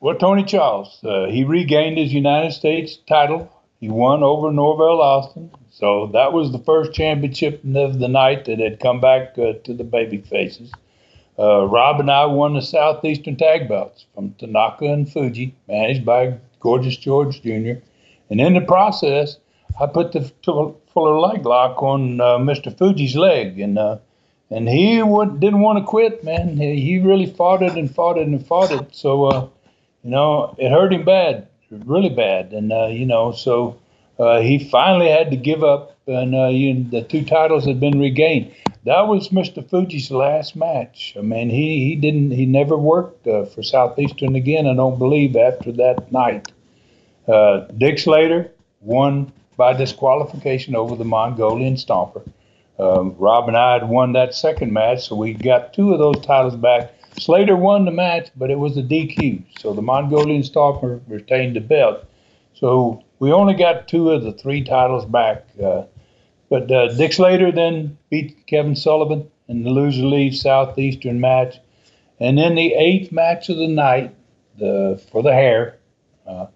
[0.00, 3.48] Well, Tony Charles, uh, he regained his United States title.
[3.78, 5.52] He won over Norvell Austin.
[5.70, 9.74] So that was the first championship of the night that had come back uh, to
[9.74, 10.72] the baby faces.
[11.42, 16.38] Uh, Rob and I won the Southeastern Tag Belts from Tanaka and Fuji, managed by
[16.60, 17.82] Gorgeous George Jr.
[18.30, 19.38] And in the process,
[19.80, 22.76] I put the Fuller leg lock on uh, Mr.
[22.76, 23.98] Fuji's leg, and uh,
[24.50, 26.58] and he would, didn't want to quit, man.
[26.58, 28.94] He, he really fought it and fought it and fought it.
[28.94, 29.48] So uh,
[30.04, 32.52] you know, it hurt him bad, really bad.
[32.52, 33.78] And, uh, you know, so
[34.18, 36.34] uh, he finally had to give up, and
[36.90, 38.52] the two titles had been regained.
[38.84, 39.68] That was Mr.
[39.68, 41.14] Fuji's last match.
[41.16, 45.36] I mean, he, he didn't, he never worked uh, for Southeastern again, I don't believe,
[45.36, 46.50] after that night.
[47.28, 52.26] Uh, Dick Slater won by disqualification over the Mongolian Stomper.
[52.78, 56.24] Um, Rob and I had won that second match, so we got two of those
[56.24, 59.42] titles back Slater won the match, but it was a DQ.
[59.58, 62.04] So the Mongolian Stomper retained the belt.
[62.54, 65.44] So we only got two of the three titles back.
[65.62, 65.84] Uh,
[66.52, 71.58] but uh, Dick Slater then beat Kevin Sullivan in the loser leaves Southeastern match.
[72.20, 74.14] And then the eighth match of the night
[74.58, 75.78] the, for the hair,
[76.26, 76.48] uh,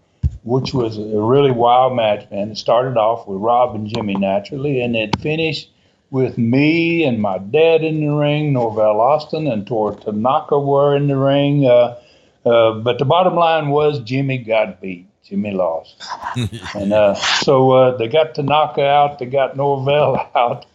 [0.45, 2.51] which was a really wild match, man.
[2.51, 5.71] It started off with Rob and Jimmy naturally, and it finished
[6.11, 11.09] with me and my dad in the ring, Norvell Austin and Toru Tanaka were in
[11.09, 11.65] the ring.
[11.65, 11.99] Uh,
[12.45, 15.09] uh, but the bottom line was Jimmy got beat.
[15.29, 16.03] Jimmy lost.
[16.75, 20.67] and uh, so uh, they got Tanaka out, they got Norvell out,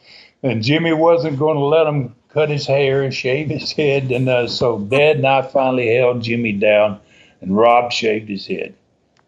[0.44, 4.12] and Jimmy wasn't going to let him cut his hair and shave his head.
[4.12, 7.00] And uh, so Dad and I finally held Jimmy down,
[7.40, 8.74] and Rob shaved his head.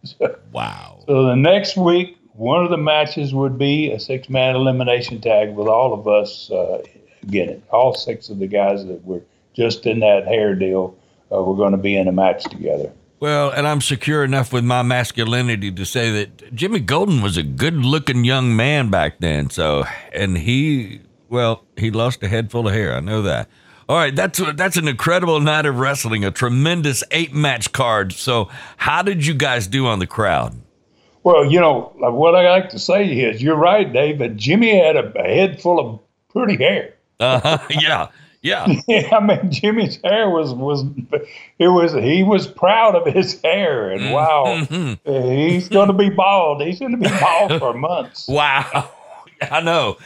[0.04, 1.04] So, wow.
[1.08, 5.54] So the next week, one of the matches would be a six man elimination tag
[5.54, 6.82] with all of us uh,
[7.28, 7.64] getting it.
[7.70, 9.22] All six of the guys that were
[9.54, 10.98] just in that hair deal
[11.32, 12.92] uh, were going to be in a match together.
[13.24, 17.44] Well, and I'm secure enough with my masculinity to say that Jimmy Golden was a
[17.44, 19.50] good looking young man back then.
[19.50, 22.94] So, and he, well, he lost a head full of hair.
[22.94, 23.48] I know that.
[23.88, 28.12] All right, that's that's an incredible night of wrestling, a tremendous eight match card.
[28.12, 30.62] So, how did you guys do on the crowd?
[31.24, 34.38] Well, you know, what I like to say is, you're right, David.
[34.38, 36.94] Jimmy had a, a head full of pretty hair.
[37.22, 37.58] Uh-huh.
[37.70, 38.10] Yeah.
[38.44, 38.68] Yeah.
[38.88, 39.16] yeah.
[39.16, 40.84] I mean, Jimmy's hair was, was,
[41.58, 43.90] it was, he was proud of his hair.
[43.90, 44.14] And mm-hmm.
[44.14, 45.30] wow, mm-hmm.
[45.40, 46.62] he's going to be bald.
[46.62, 48.30] He's going to be bald for months.
[48.34, 48.92] Wow.
[49.52, 49.98] I know.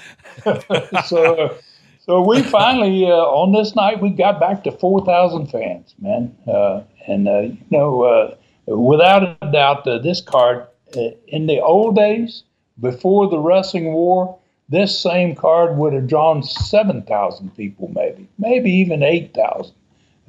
[1.06, 1.58] so,
[2.00, 6.36] so we finally, uh, on this night, we got back to 4,000 fans, man.
[6.48, 8.36] Uh, and, uh, you know, uh,
[8.76, 12.44] without a doubt, uh, this card uh, in the old days,
[12.80, 19.04] before the wrestling war, this same card would have drawn 7,000 people, maybe, maybe even
[19.04, 19.74] 8,000.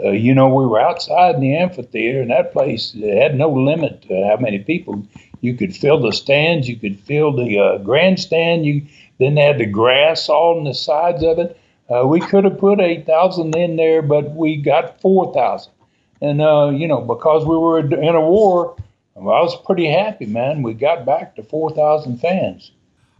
[0.01, 4.03] Uh, you know, we were outside in the amphitheater, and that place had no limit
[4.03, 5.05] to how many people.
[5.41, 8.65] You could fill the stands, you could fill the uh, grandstand.
[8.65, 8.83] You
[9.19, 11.59] then they had the grass on the sides of it.
[11.91, 15.73] Uh, we could have put 8,000 in there, but we got 4,000.
[16.21, 18.77] And, uh, you know, because we were in a war,
[19.15, 20.63] well, I was pretty happy, man.
[20.63, 22.71] We got back to 4,000 fans.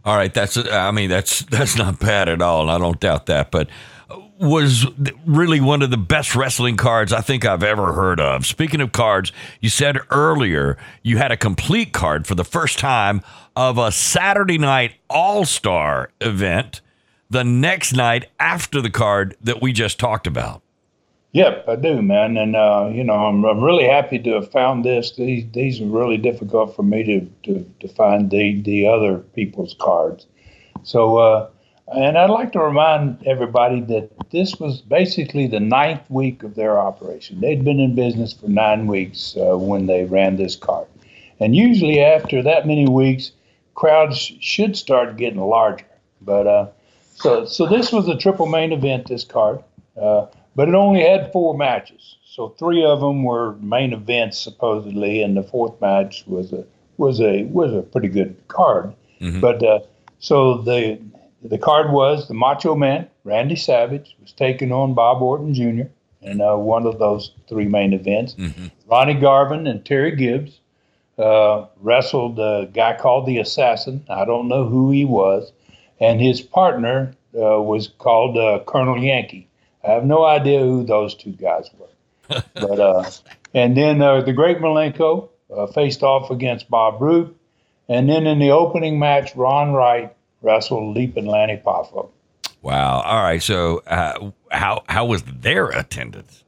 [0.09, 3.27] All right, that's I mean that's that's not bad at all, and I don't doubt
[3.27, 3.51] that.
[3.51, 3.69] But
[4.39, 4.87] was
[5.23, 8.43] really one of the best wrestling cards I think I've ever heard of.
[8.43, 13.21] Speaking of cards, you said earlier you had a complete card for the first time
[13.55, 16.81] of a Saturday night All Star event
[17.29, 20.63] the next night after the card that we just talked about.
[21.31, 22.37] Yep, I do, man.
[22.37, 25.15] And, uh, you know, I'm, I'm really happy to have found this.
[25.15, 29.75] These, these are really difficult for me to, to, to find the, the other people's
[29.79, 30.25] cards.
[30.81, 31.49] So, uh,
[31.95, 36.79] and I'd like to remind everybody that this was basically the ninth week of their
[36.79, 37.41] operation.
[37.41, 40.87] They'd been in business for nine weeks uh, when they ran this card.
[41.39, 43.31] And usually after that many weeks,
[43.75, 45.85] crowds should start getting larger.
[46.21, 46.67] But uh,
[47.15, 49.63] so, so this was a triple main event, this card.
[49.99, 50.25] Uh,
[50.59, 52.17] but it only had four matches.
[52.25, 56.65] So three of them were main events supposedly, and the fourth match was a
[56.97, 58.93] was a was a pretty good card.
[59.21, 59.39] Mm-hmm.
[59.39, 59.79] But uh,
[60.19, 60.99] so the
[61.41, 65.87] the card was the Macho Man Randy Savage was taking on Bob Orton Jr.
[66.23, 68.35] in uh, one of those three main events.
[68.35, 68.65] Mm-hmm.
[68.85, 70.59] Ronnie Garvin and Terry Gibbs
[71.17, 74.05] uh, wrestled a guy called the Assassin.
[74.09, 75.53] I don't know who he was,
[76.01, 79.48] and his partner uh, was called uh, Colonel Yankee.
[79.83, 82.41] I have no idea who those two guys were.
[82.53, 83.09] but uh,
[83.53, 87.35] and then uh, the Great Malenko uh, faced off against Bob Roop,
[87.87, 92.09] and then in the opening match, Ron Wright wrestled Leaping Lanny Poffo.
[92.61, 93.01] Wow!
[93.01, 96.43] All right, so uh, how how was their attendance?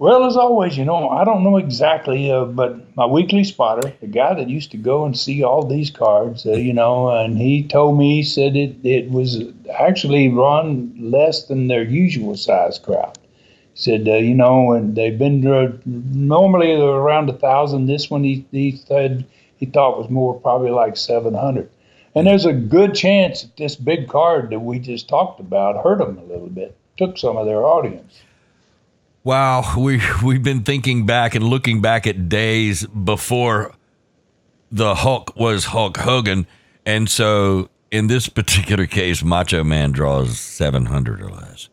[0.00, 4.06] Well, as always, you know, I don't know exactly, uh, but my weekly spotter, the
[4.06, 7.66] guy that used to go and see all these cards, uh, you know, and he
[7.66, 9.42] told me, he said it, it was
[9.76, 13.18] actually run less than their usual size crowd.
[13.74, 15.40] He said, uh, you know, and they've been
[15.84, 17.86] normally around a thousand.
[17.86, 19.26] This one he, he said
[19.56, 21.68] he thought was more, probably like 700.
[22.14, 25.98] And there's a good chance that this big card that we just talked about hurt
[25.98, 28.20] them a little bit, took some of their audience.
[29.28, 33.74] Wow, we we've been thinking back and looking back at days before
[34.72, 36.46] the Hulk was Hulk Hogan,
[36.86, 41.68] and so in this particular case, Macho Man draws seven hundred or less.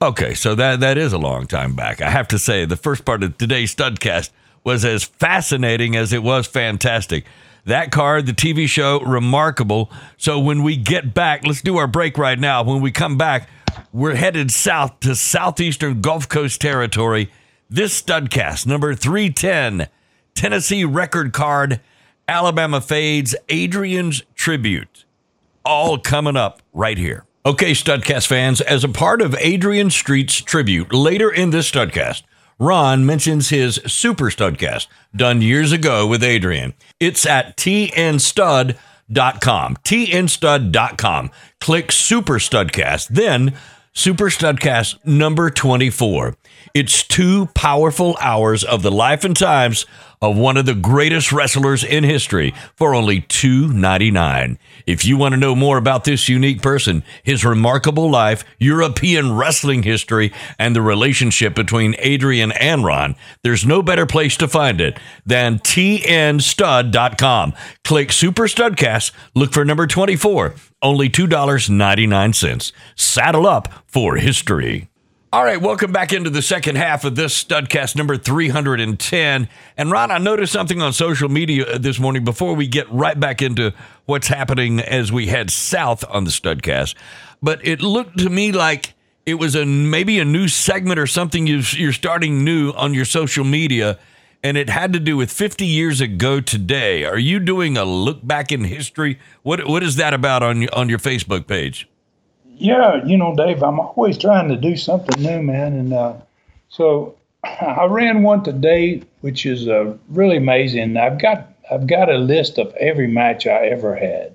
[0.00, 2.00] Okay, so that that is a long time back.
[2.00, 4.30] I have to say, the first part of today's Studcast
[4.64, 7.26] was as fascinating as it was fantastic.
[7.66, 9.90] That card, the TV show, remarkable.
[10.16, 12.62] So when we get back, let's do our break right now.
[12.62, 13.50] When we come back
[13.92, 17.30] we're headed south to southeastern Gulf Coast territory.
[17.68, 19.88] This studcast, number 310,
[20.34, 21.80] Tennessee record card,
[22.26, 25.04] Alabama Fades, Adrian's Tribute.
[25.64, 27.24] All coming up right here.
[27.46, 32.22] Okay, Studcast fans, as a part of Adrian Street's tribute, later in this Studcast,
[32.58, 36.74] Ron mentions his Super Studcast done years ago with Adrian.
[37.00, 37.56] It's at
[39.10, 41.30] tnstud.com, tnstud.com.
[41.60, 43.54] Click Super Studcast, then
[43.92, 46.36] Super Studcast number 24.
[46.74, 49.86] It's two powerful hours of the life and times
[50.22, 54.58] of one of the greatest wrestlers in history for only $2.99.
[54.90, 59.84] If you want to know more about this unique person, his remarkable life, European wrestling
[59.84, 63.14] history, and the relationship between Adrian and Ron,
[63.44, 67.52] there's no better place to find it than tnstud.com.
[67.84, 72.72] Click Super Studcast, look for number 24 only $2.99.
[72.96, 74.88] Saddle up for history.
[75.32, 79.48] All right, welcome back into the second half of this studcast number 310.
[79.76, 83.18] And Ron, I noticed something on social media uh, this morning before we get right
[83.18, 83.72] back into
[84.06, 86.96] what's happening as we head south on the studcast.
[87.40, 91.46] But it looked to me like it was a maybe a new segment or something
[91.46, 94.00] you're starting new on your social media
[94.42, 97.04] and it had to do with 50 years ago today.
[97.04, 99.20] Are you doing a look back in history?
[99.44, 101.88] What what is that about on on your Facebook page?
[102.60, 106.14] Yeah, you know, Dave, I'm always trying to do something new, man, and uh,
[106.68, 110.98] so I ran one today, which is uh, really amazing.
[110.98, 114.34] I've got I've got a list of every match I ever had,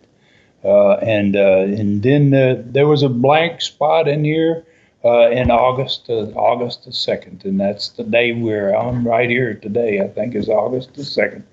[0.63, 4.65] uh, and uh, and then uh, there was a blank spot in here
[5.05, 7.45] uh, in August, August the 2nd.
[7.45, 11.43] And that's the day we're on right here today, I think is August the 2nd,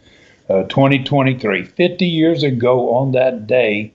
[0.49, 1.65] uh, 2023.
[1.65, 3.93] 50 years ago on that day,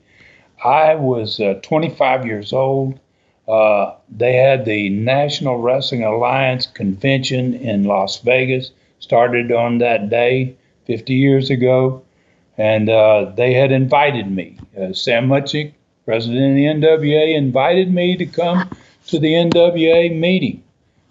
[0.64, 3.00] I was uh, 25 years old.
[3.48, 10.56] Uh, they had the National Wrestling Alliance convention in Las Vegas, started on that day
[10.86, 12.04] 50 years ago.
[12.58, 14.58] And uh, they had invited me.
[14.94, 15.74] Sam Muchnick,
[16.06, 18.70] president of the NWA, invited me to come
[19.08, 20.64] to the NWA meeting.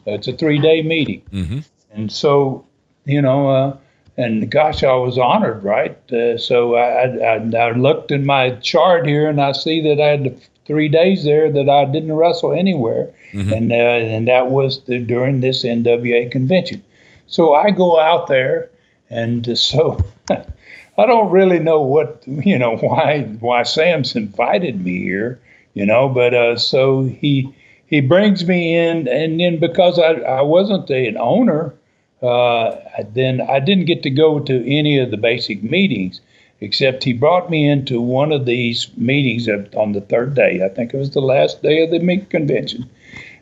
[0.07, 1.22] It's a three day meeting.
[1.32, 1.59] Mm-hmm.
[1.92, 2.66] And so,
[3.05, 3.76] you know, uh,
[4.17, 5.97] and gosh, I was honored, right?
[6.12, 10.09] Uh, so I, I, I, looked in my chart here and I see that I
[10.09, 13.11] had three days there that I didn't wrestle anywhere,
[13.55, 16.83] and uh, and that was the, during this NWA convention.
[17.27, 18.71] So I go out there,
[19.11, 25.41] and so I don't really know what you know why why Sam's invited me here,
[25.75, 27.55] you know, but uh, so he
[27.87, 31.75] he brings me in, and then because I I wasn't an owner,
[32.23, 32.77] uh,
[33.12, 36.21] then I didn't get to go to any of the basic meetings.
[36.61, 39.47] Except he brought me into one of these meetings
[39.77, 40.62] on the third day.
[40.64, 42.89] I think it was the last day of the convention,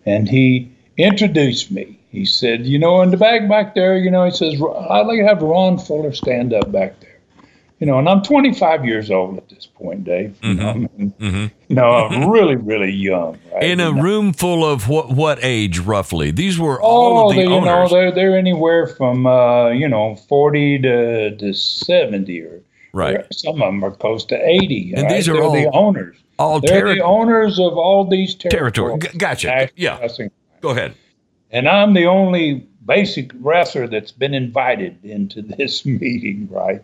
[0.05, 1.97] and he introduced me.
[2.11, 5.21] He said, "You know, in the back back there, you know," he says, "I'd like
[5.21, 7.14] to have Ron Fuller stand up back there."
[7.85, 10.39] You know, and I'm 25 years old at this point, Dave.
[10.43, 13.37] You know, I mean, you know, I'm really, really young.
[13.53, 13.63] Right?
[13.65, 16.31] In a You know, room full of what what age roughly?
[16.31, 20.15] These were all Oh, the they, you know, they're they're anywhere from uh, you know
[20.15, 22.63] 40 to, to 70, or
[22.95, 23.27] Right.
[23.35, 24.95] Some of them are close to 80.
[24.95, 25.13] And right?
[25.17, 26.17] these are They're the owners.
[26.39, 28.99] all They're terri- the owners of all these Territory.
[28.99, 29.13] territories.
[29.13, 29.69] G- gotcha.
[29.77, 30.09] Yeah.
[30.63, 30.95] Go ahead.
[31.51, 36.81] And I'm the only basic wrestler that's been invited into this meeting, right?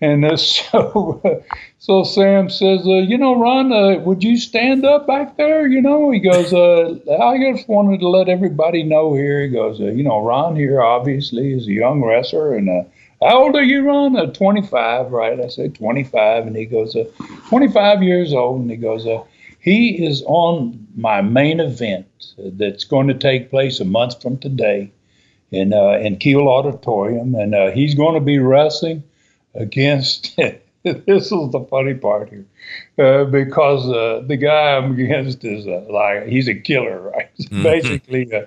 [0.00, 1.44] And uh, so,
[1.78, 5.66] so Sam says, uh, you know, Ron, uh, would you stand up back there?
[5.66, 9.42] You know, he goes, uh, I just wanted to let everybody know here.
[9.42, 12.84] He goes, uh, you know, Ron here obviously is a young wrestler, and uh,
[13.20, 14.16] how old are you, Ron?
[14.16, 15.40] Uh, 25, right?
[15.40, 17.04] I said 25, and he goes, uh,
[17.48, 19.24] 25 years old, and he goes, uh,
[19.60, 22.06] he is on my main event
[22.38, 24.92] uh, that's going to take place a month from today
[25.50, 29.02] in uh, in Kiel Auditorium, and uh, he's going to be wrestling
[29.58, 30.36] against.
[30.84, 32.46] this is the funny part here,
[32.98, 37.30] uh, because uh, the guy I'm against is a, like he's a killer, right?
[37.50, 38.42] Basically, uh,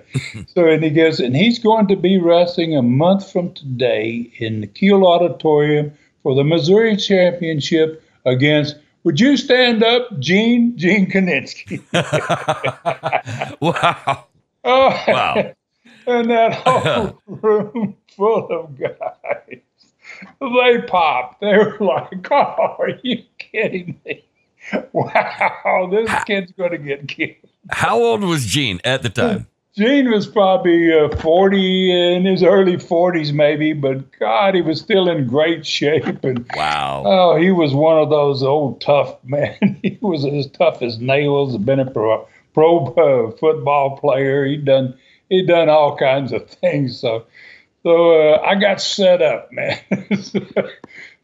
[0.48, 4.60] so and he goes, and he's going to be wrestling a month from today in
[4.62, 5.92] the Kiel Auditorium
[6.22, 8.76] for the Missouri Championship against.
[9.04, 11.82] Would you stand up, Gene Gene Kiniski?
[13.60, 14.26] wow.
[14.64, 15.52] Oh, Wow.
[16.06, 19.58] and that whole room full of guys,
[20.40, 21.40] they popped.
[21.40, 24.24] They were like, "Oh, are you kidding me?
[24.92, 27.36] Wow, this kid's going to get killed."
[27.70, 29.46] How old was Gene at the time?
[29.74, 35.08] Gene was probably uh, 40 in his early 40s, maybe, but God, he was still
[35.08, 36.22] in great shape.
[36.24, 37.04] And Wow.
[37.06, 39.78] oh, he was one of those old tough men.
[39.82, 41.56] he was as tough as nails.
[41.56, 44.44] Been a pro, pro uh, football player.
[44.44, 44.94] He done
[45.30, 47.00] he done all kinds of things.
[47.00, 47.24] So
[47.82, 49.78] so uh, I got set up, man.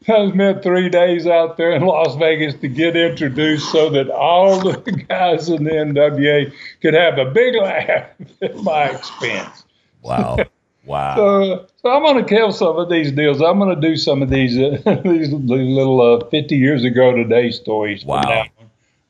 [0.07, 4.59] I spent three days out there in Las Vegas to get introduced so that all
[4.59, 6.51] the guys in the NWA
[6.81, 8.09] could have a big laugh
[8.41, 9.63] at my expense.
[10.01, 10.37] Wow.
[10.85, 11.15] Wow.
[11.15, 13.41] So, so I'm going to kill some of these deals.
[13.41, 17.51] I'm going to do some of these uh, these little uh, 50 years ago today
[17.51, 18.03] stories.
[18.05, 18.45] Wow.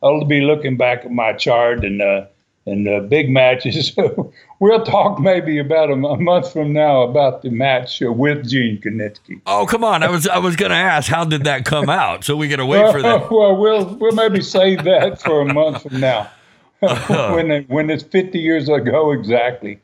[0.04, 2.26] I'll be looking back at my chart and uh,
[2.66, 3.96] and uh, big matches.
[4.60, 9.42] we'll talk maybe about a month from now about the match uh, with Gene Kiniski.
[9.46, 10.04] Oh, come on.
[10.04, 12.24] I was I was going to ask how did that come out?
[12.24, 13.32] So we got to wait for that.
[13.32, 16.30] well, we'll we'll maybe save that for a month from now,
[16.80, 19.80] when it, when it's 50 years ago exactly.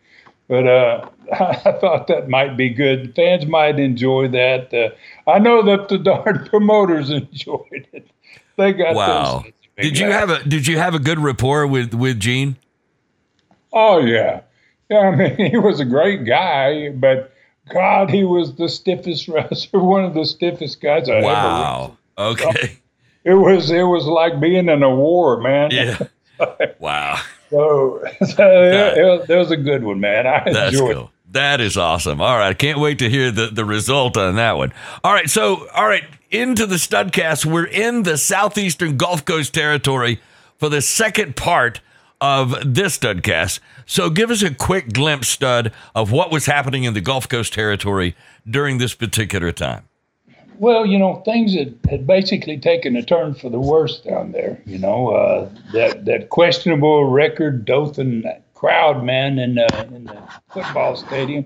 [0.48, 3.16] But uh, I thought that might be good.
[3.16, 4.72] Fans might enjoy that.
[4.72, 8.08] Uh, I know that the darn promoters enjoyed it.
[8.58, 9.44] They got Wow.
[9.44, 12.58] those Did you have a did you have a good rapport with with Gene?
[13.76, 14.42] Oh yeah,
[14.90, 15.00] yeah.
[15.10, 17.32] I mean, he was a great guy, but
[17.70, 21.26] God, he was the stiffest wrestler, one of the stiffest guys I ever.
[21.28, 21.98] Wow.
[22.18, 22.80] Okay.
[23.28, 25.72] It was it was like being in a war, man.
[25.72, 25.98] Yeah.
[26.78, 27.20] Wow.
[27.50, 30.28] So, so it, it was, it was a good one, man.
[30.28, 31.12] I That's enjoyed cool.
[31.32, 32.22] That is awesome.
[32.22, 32.50] All right.
[32.50, 34.74] I can't wait to hear the, the result on that one.
[35.04, 35.30] All right.
[35.30, 36.04] So, all right.
[36.30, 37.46] Into the Studcast.
[37.46, 40.22] We're in the Southeastern Gulf Coast territory
[40.58, 41.82] for the second part
[42.22, 43.60] of this Studcast.
[43.86, 47.54] So, give us a quick glimpse, Stud, of what was happening in the Gulf Coast
[47.54, 48.16] territory
[48.50, 49.84] during this particular time.
[50.58, 54.62] Well, you know, things had, had basically taken a turn for the worse down there.
[54.66, 58.24] You know, uh, that that questionable record Dothan
[58.66, 61.46] crowd, man, in, uh, in the football stadium.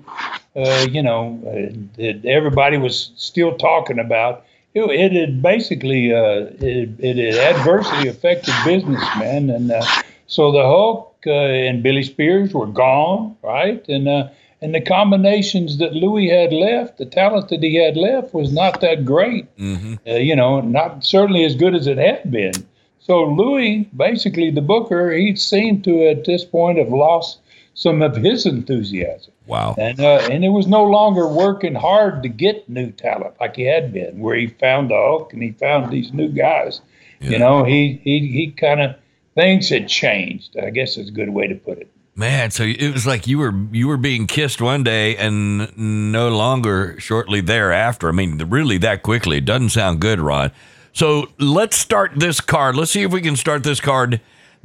[0.55, 4.45] Uh, you know, uh, that everybody was still talking about.
[4.73, 9.83] It, it had basically uh, it, it had adversely affected business, man, and uh,
[10.29, 14.07] so the Hulk uh, and Billy Spears were gone, right, and.
[14.07, 14.29] Uh,
[14.61, 18.81] and the combinations that Louis had left, the talent that he had left, was not
[18.81, 19.45] that great.
[19.55, 19.93] Mm-hmm.
[20.05, 22.51] Uh, you know, not certainly as good as it had been.
[22.99, 27.39] So Louis, basically the booker, he seemed to at this point have lost
[27.73, 29.75] some of his enthusiasm, Wow.
[29.77, 33.63] and uh, and it was no longer working hard to get new talent like he
[33.63, 36.81] had been, where he found the Hulk and he found these new guys.
[37.21, 37.29] Yeah.
[37.29, 38.95] You know, he he he kind of
[39.39, 40.57] things had changed.
[40.61, 41.89] I guess is a good way to put it.
[42.15, 46.27] Man, so it was like you were you were being kissed one day and no
[46.27, 48.09] longer shortly thereafter.
[48.09, 49.37] I mean, really that quickly.
[49.37, 50.51] It doesn't sound good, Ron.
[50.91, 52.75] So let's start this card.
[52.75, 54.19] Let's see if we can start this card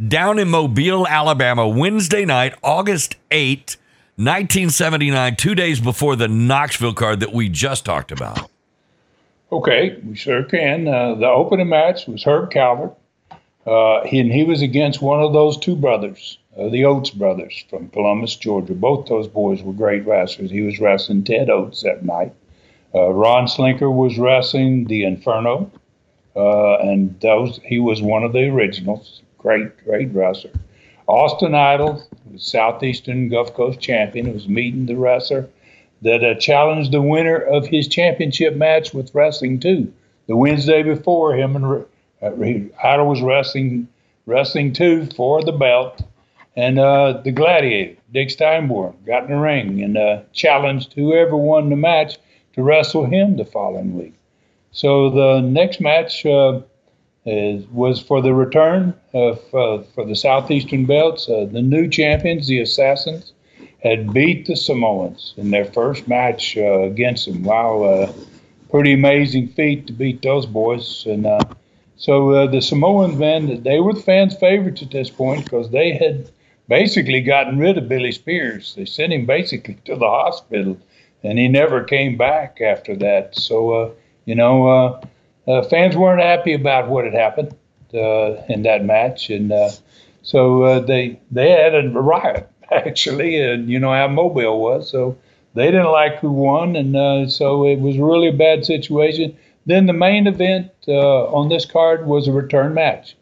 [0.09, 3.77] down in Mobile, Alabama, Wednesday night, August 8,
[4.17, 8.51] 1979, two days before the Knoxville card that we just talked about.
[9.53, 10.89] Okay, we sure can.
[10.89, 12.95] Uh, the opening match was Herb Calvert,
[13.67, 17.65] uh, he, and he was against one of those two brothers, uh, the Oates brothers
[17.71, 18.75] from Columbus, Georgia.
[18.75, 20.51] Both those boys were great wrestlers.
[20.51, 22.33] He was wrestling Ted Oates that night.
[22.95, 25.71] Uh, Ron Slinker was wrestling the Inferno,
[26.37, 29.23] uh, and those he was one of the originals.
[29.39, 30.53] Great, great wrestler.
[31.07, 35.49] Austin Idol, the Southeastern Gulf Coast champion, was meeting the wrestler
[36.03, 39.93] that uh, challenged the winner of his championship match with Wrestling 2.
[40.27, 41.85] The Wednesday before, him and
[42.25, 43.89] uh, Idol was wrestling
[44.27, 46.03] Wrestling 2 for the belt.
[46.57, 51.69] And uh, the Gladiator, Dick Steinborn, got in the ring and uh, challenged whoever won
[51.69, 52.17] the match
[52.55, 54.15] to wrestle him the following week.
[54.71, 56.61] So the next match uh,
[57.27, 61.29] is, was for the return of, uh, for the Southeastern belts.
[61.29, 63.33] Uh, the new champions, the Assassins,
[63.83, 67.43] had beat the Samoans in their first match against them.
[67.43, 68.15] Wow,
[68.71, 71.05] pretty amazing feat to beat those boys.
[71.07, 71.27] And
[72.05, 75.93] so uh, the Samoans, man, they were the fans' favorites at this point because they
[75.93, 76.31] had
[76.69, 78.75] basically gotten rid of Billy Spears.
[78.75, 80.77] They sent him basically to the hospital,
[81.23, 83.35] and he never came back after that.
[83.35, 83.95] So,
[84.27, 85.01] you know,
[85.49, 87.57] uh, fans weren't happy about what had happened
[87.95, 89.71] uh, in that match, and uh,
[90.23, 95.17] so uh, they they had a riot actually, and you know how Mobile was, so
[95.55, 99.35] they didn't like who won, and uh, so it was really a bad situation.
[99.67, 103.17] Then the main event uh, on this card was a return match.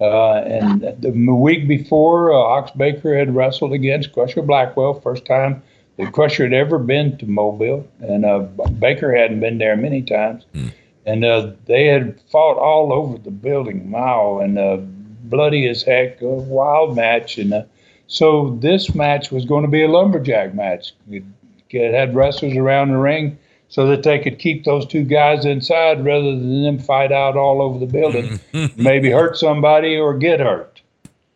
[0.00, 5.62] and the week before, Ox Baker had wrestled against Crusher Blackwell, first time
[5.98, 8.40] that Crusher had ever been to Mobile, and uh,
[8.78, 10.44] Baker hadn't been there many times.
[10.54, 10.72] Mm
[11.04, 16.20] and uh, they had fought all over the building, wow, and uh, bloody as heck,
[16.20, 17.38] a wild match.
[17.38, 17.62] And uh,
[18.06, 20.92] so this match was going to be a lumberjack match.
[21.10, 21.24] It,
[21.70, 23.38] it had wrestlers around the ring
[23.72, 27.62] so that they could keep those two guys inside rather than them fight out all
[27.62, 28.38] over the building,
[28.76, 30.82] maybe hurt somebody or get hurt.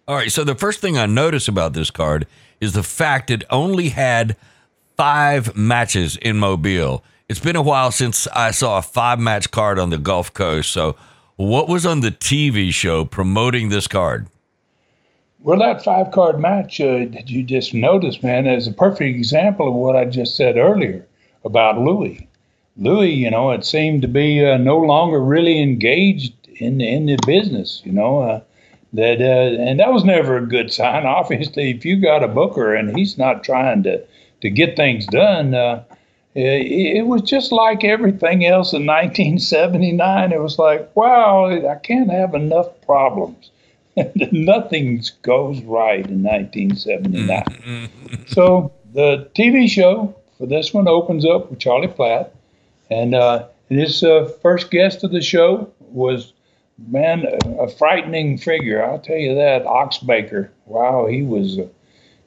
[0.06, 0.30] All right.
[0.30, 2.26] So the first thing I notice about this card
[2.60, 4.36] is the fact it only had
[4.98, 7.02] five matches in Mobile.
[7.26, 10.70] It's been a while since I saw a five match card on the Gulf Coast.
[10.72, 10.94] So,
[11.36, 14.26] what was on the TV show promoting this card?
[15.40, 19.68] Well, that five card match, uh, did you just notice, man, is a perfect example
[19.68, 21.06] of what I just said earlier
[21.46, 22.28] about Louis.
[22.76, 27.16] Louis, you know, it seemed to be uh, no longer really engaged in in the
[27.26, 28.20] business, you know.
[28.20, 28.40] Uh,
[28.92, 31.06] that uh, and that was never a good sign.
[31.20, 34.04] Obviously, if you got a booker and he's not trying to
[34.42, 35.82] to get things done, uh,
[36.34, 40.32] it was just like everything else in 1979.
[40.32, 43.50] It was like, wow, I can't have enough problems.
[44.32, 47.88] Nothing goes right in 1979.
[48.26, 52.34] so the TV show for this one opens up with Charlie Platt,
[52.90, 56.32] and uh, his uh, first guest of the show was
[56.88, 58.84] man, a, a, frightening figure.
[58.84, 59.64] I'll tell you that.
[59.64, 60.50] Ox Baker.
[60.66, 61.66] Wow, he was uh,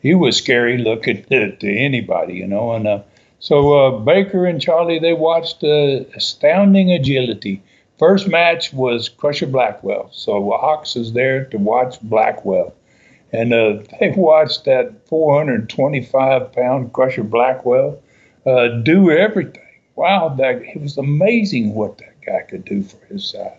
[0.02, 3.02] he was scary looking to, to anybody, you know, and uh,
[3.40, 7.64] so uh, Baker and Charlie, they watched uh, astounding agility.
[7.98, 10.10] First match was Crusher Blackwell.
[10.12, 12.74] So Ox is there to watch Blackwell.
[13.32, 18.02] And uh, they watched that 425 pound Crusher Blackwell
[18.46, 19.64] uh, do everything.
[19.96, 23.52] Wow, that it was amazing what that guy could do for his size.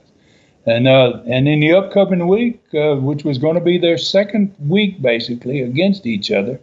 [0.67, 4.55] And uh, and in the upcoming week, uh, which was going to be their second
[4.59, 6.61] week basically against each other,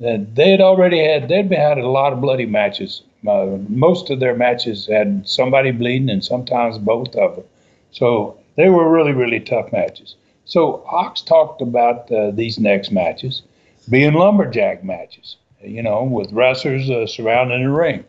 [0.00, 3.02] that they had already had they'd had a lot of bloody matches.
[3.26, 7.44] Uh, most of their matches had somebody bleeding, and sometimes both of them.
[7.90, 10.16] So they were really really tough matches.
[10.46, 13.42] So Ox talked about uh, these next matches
[13.90, 18.04] being lumberjack matches, you know, with wrestlers uh, surrounding the ring.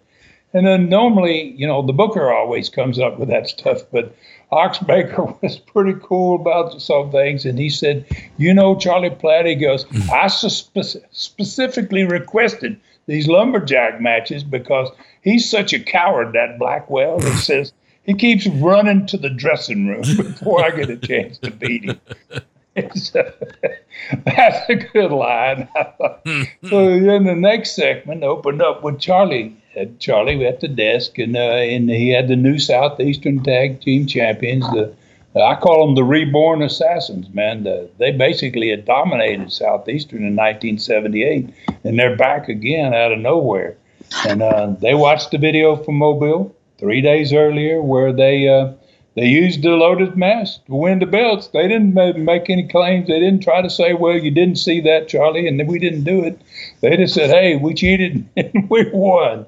[0.53, 4.15] And then normally, you know, the booker always comes up with that stuff, but
[4.51, 8.05] Ox Baker was pretty cool about some things, and he said,
[8.38, 14.89] "You know, Charlie Platt." He goes, "I spe- specifically requested these lumberjack matches because
[15.21, 17.73] he's such a coward, that Blackwell." He says
[18.08, 22.01] he keeps running to the dressing room before I get a chance to beat him.
[22.95, 23.32] So,
[24.26, 25.68] that's a good line.
[26.70, 31.38] so then the next segment opened up with Charlie had Charlie at the desk, and
[31.38, 34.93] uh, and he had the new Southeastern Tag Team Champions, the
[35.36, 37.64] I call them the reborn assassins, man.
[37.64, 41.53] The, they basically had dominated Southeastern in 1978,
[41.84, 43.76] and they're back again out of nowhere.
[44.26, 48.73] And uh, they watched the video from Mobile three days earlier where they uh,
[49.15, 51.47] they used the loaded mask to win the belts.
[51.47, 53.07] They didn't make any claims.
[53.07, 56.23] They didn't try to say, "Well, you didn't see that, Charlie, and we didn't do
[56.23, 56.39] it."
[56.82, 59.45] They just said, "Hey, we cheated and we won."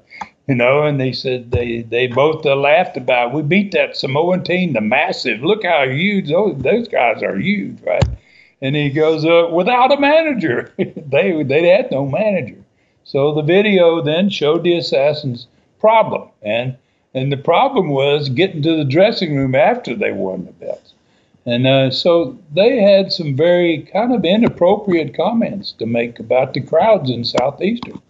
[0.50, 3.28] you know, and they said they they both uh, laughed about.
[3.28, 3.34] It.
[3.34, 5.42] We beat that Samoan team, the massive.
[5.44, 8.02] Look how huge those those guys are huge, right?
[8.60, 12.58] And he goes, uh, without a manager, they they had no manager.
[13.04, 15.46] So the video then showed the assassins'
[15.78, 16.76] problem, and
[17.14, 20.94] and the problem was getting to the dressing room after they won the belts.
[21.46, 26.60] And uh, so they had some very kind of inappropriate comments to make about the
[26.60, 28.00] crowds in Southeastern,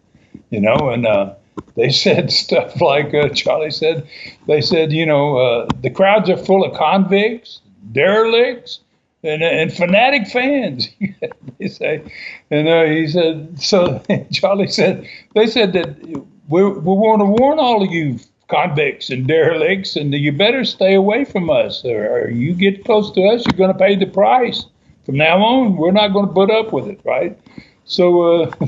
[0.50, 1.34] you know, and uh,
[1.76, 4.06] they said stuff like uh, Charlie said.
[4.46, 7.60] They said, you know, uh, the crowds are full of convicts,
[7.92, 8.80] derelicts,
[9.22, 10.88] and, and fanatic fans.
[11.58, 12.02] they say,
[12.50, 13.60] and uh, he said.
[13.60, 16.02] So Charlie said they said that
[16.48, 18.18] we we want to warn all of you
[18.50, 23.10] convicts and derelicts, and you better stay away from us, or, or you get close
[23.12, 24.66] to us, you're going to pay the price.
[25.06, 27.38] From now on, we're not going to put up with it, right?
[27.84, 28.42] So.
[28.42, 28.50] Uh,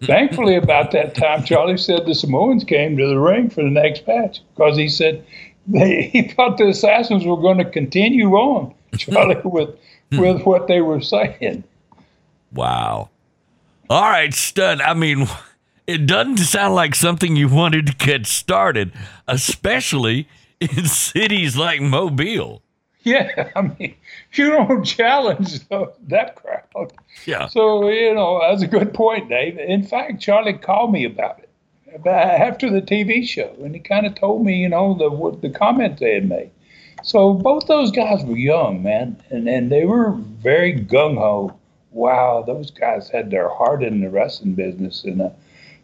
[0.00, 4.06] Thankfully, about that time, Charlie said the Samoans came to the ring for the next
[4.06, 5.24] match because he said
[5.66, 9.70] they, he thought the Assassins were going to continue on, Charlie, with
[10.12, 11.64] with what they were saying.
[12.52, 13.10] Wow.
[13.90, 14.80] All right, stud.
[14.80, 15.28] I mean,
[15.88, 18.92] it doesn't sound like something you wanted to get started,
[19.26, 20.28] especially
[20.60, 22.60] in cities like Mobile.
[23.04, 23.94] Yeah, I mean,
[24.34, 26.92] you don't challenge that crowd.
[27.24, 27.48] Yeah.
[27.48, 29.58] So, you know, that's a good point, Dave.
[29.58, 31.48] In fact, Charlie called me about it
[32.06, 36.00] after the TV show, and he kind of told me, you know, the the comment
[36.00, 36.50] they had made.
[37.02, 41.56] So both those guys were young, man, and, and they were very gung ho.
[41.92, 45.30] Wow, those guys had their heart in the wrestling business, and uh,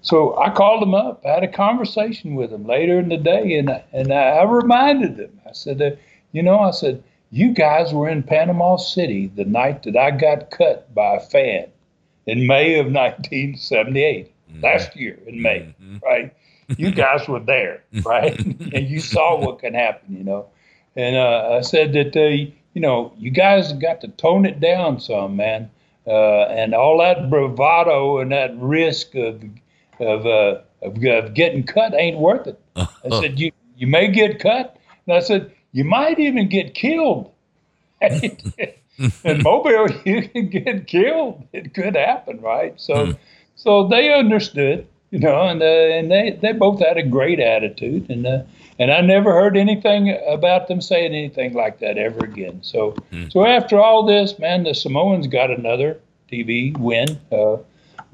[0.05, 1.25] so I called them up.
[1.25, 5.41] I had a conversation with them later in the day, and and I reminded them.
[5.49, 5.91] I said, uh,
[6.33, 10.51] you know, I said you guys were in Panama City the night that I got
[10.51, 11.67] cut by a fan
[12.27, 14.61] in May of 1978, mm-hmm.
[14.63, 15.97] last year in May, mm-hmm.
[16.05, 16.35] right?
[16.77, 18.39] You guys were there, right?
[18.75, 20.47] and you saw what can happen, you know.
[20.97, 25.01] And uh, I said that, uh, you know, you guys got to tone it down
[25.01, 25.71] some, man.
[26.07, 29.43] Uh, and all that bravado and that risk of
[30.01, 32.61] of, uh, of, of getting cut ain't worth it.
[32.77, 34.77] I said, you, you may get cut.
[35.07, 37.31] And I said, you might even get killed.
[38.01, 41.47] in Mobile, you can get killed.
[41.53, 42.81] It could happen, right?
[42.81, 43.19] So, mm.
[43.57, 48.11] so they understood, you know, and uh, and they they both had a great attitude,
[48.11, 48.43] and uh,
[48.79, 52.61] and I never heard anything about them saying anything like that ever again.
[52.63, 53.33] So, mm.
[53.33, 57.57] so after all this, man, the Samoans got another TV win uh,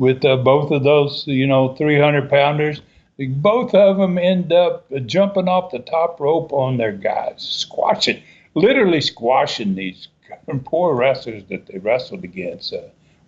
[0.01, 2.80] with uh, both of those, you know, 300 pounders
[3.28, 8.22] both of them end up jumping off the top rope on their guys, squashing,
[8.55, 10.09] literally squashing these
[10.64, 12.72] poor wrestlers that they wrestled against.
[12.72, 12.80] Uh,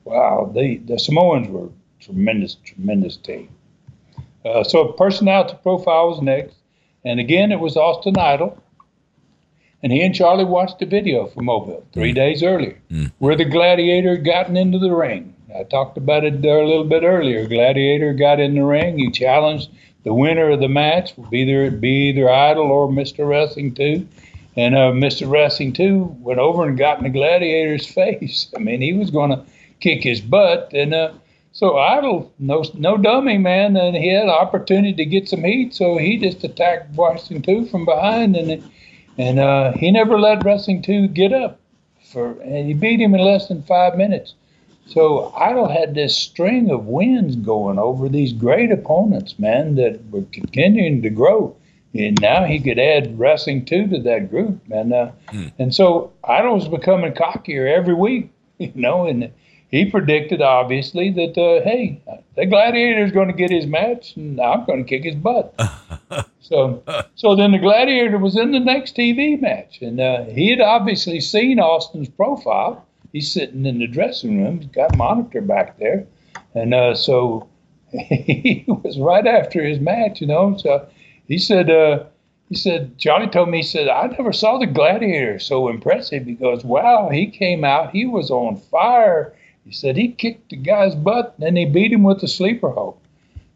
[0.04, 1.68] wow, they, the Samoans were
[2.00, 3.48] tremendous, tremendous team.
[4.44, 6.56] Uh, so personality profile was next,
[7.04, 8.60] and again it was Austin Idol,
[9.82, 12.16] and he and Charlie watched the video from Mobile three mm.
[12.16, 13.12] days earlier, mm.
[13.18, 15.31] where the Gladiator had gotten into the ring.
[15.58, 17.46] I talked about it there a little bit earlier.
[17.46, 18.98] Gladiator got in the ring.
[18.98, 19.70] He challenged
[20.04, 21.16] the winner of the match.
[21.16, 23.28] Would be either be either Idol or Mr.
[23.28, 24.06] Wrestling Two.
[24.56, 25.30] And uh, Mr.
[25.30, 28.50] Wrestling Two went over and got in the Gladiator's face.
[28.56, 29.44] I mean, he was going to
[29.80, 31.12] kick his butt, and uh,
[31.52, 35.74] so Idol, no no dummy man, and he had an opportunity to get some heat,
[35.74, 38.70] so he just attacked Wrestling Two from behind, and
[39.18, 41.60] and uh, he never let Wrestling Two get up
[42.10, 44.34] for, and he beat him in less than five minutes.
[44.86, 50.24] So Idol had this string of wins going over these great opponents, man, that were
[50.32, 51.56] continuing to grow.
[51.94, 54.92] And now he could add Wrestling Two to that group, man.
[54.92, 55.52] Uh, mm.
[55.58, 59.30] And so Idol was becoming cockier every week, you know, and
[59.72, 62.00] he predicted obviously that uh, hey,
[62.36, 65.54] the gladiator is going to get his match, and I'm going to kick his butt.
[66.40, 66.82] so,
[67.14, 71.20] so then the gladiator was in the next TV match, and uh, he had obviously
[71.20, 74.60] seen Austin's profile, he's sitting in the dressing room.
[74.60, 76.06] He's got a monitor back there,
[76.54, 77.48] and uh, so
[77.92, 80.56] he was right after his match, you know.
[80.56, 80.86] So
[81.28, 82.04] he said, uh,
[82.48, 86.64] he said, Johnny told me, he said, I never saw the Gladiator so impressive because
[86.64, 89.34] wow, he came out, he was on fire.
[89.64, 92.70] He said he kicked the guy's butt, and then he beat him with the sleeper
[92.70, 92.98] hold.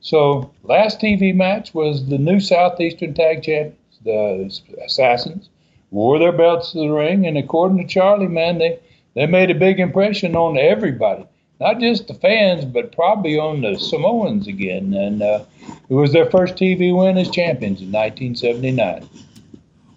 [0.01, 5.49] So last TV match was the new Southeastern Tag Champions, the Assassins,
[5.91, 8.79] wore their belts to the ring, and according to Charlie, man, they
[9.17, 11.27] they made a big impression on everybody,
[11.59, 14.93] not just the fans, but probably on the Samoans again.
[14.93, 15.45] And uh,
[15.89, 19.09] it was their first TV win as champions in 1979.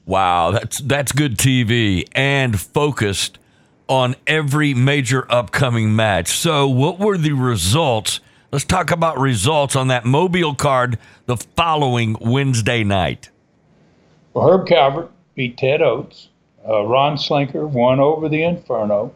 [0.05, 3.37] Wow, that's that's good TV and focused
[3.87, 6.29] on every major upcoming match.
[6.29, 8.21] So, what were the results?
[8.51, 13.29] Let's talk about results on that Mobile card the following Wednesday night.
[14.33, 16.29] Well, Herb Calvert beat Ted Oates.
[16.69, 19.11] Uh, Ron Slinker won over the Inferno.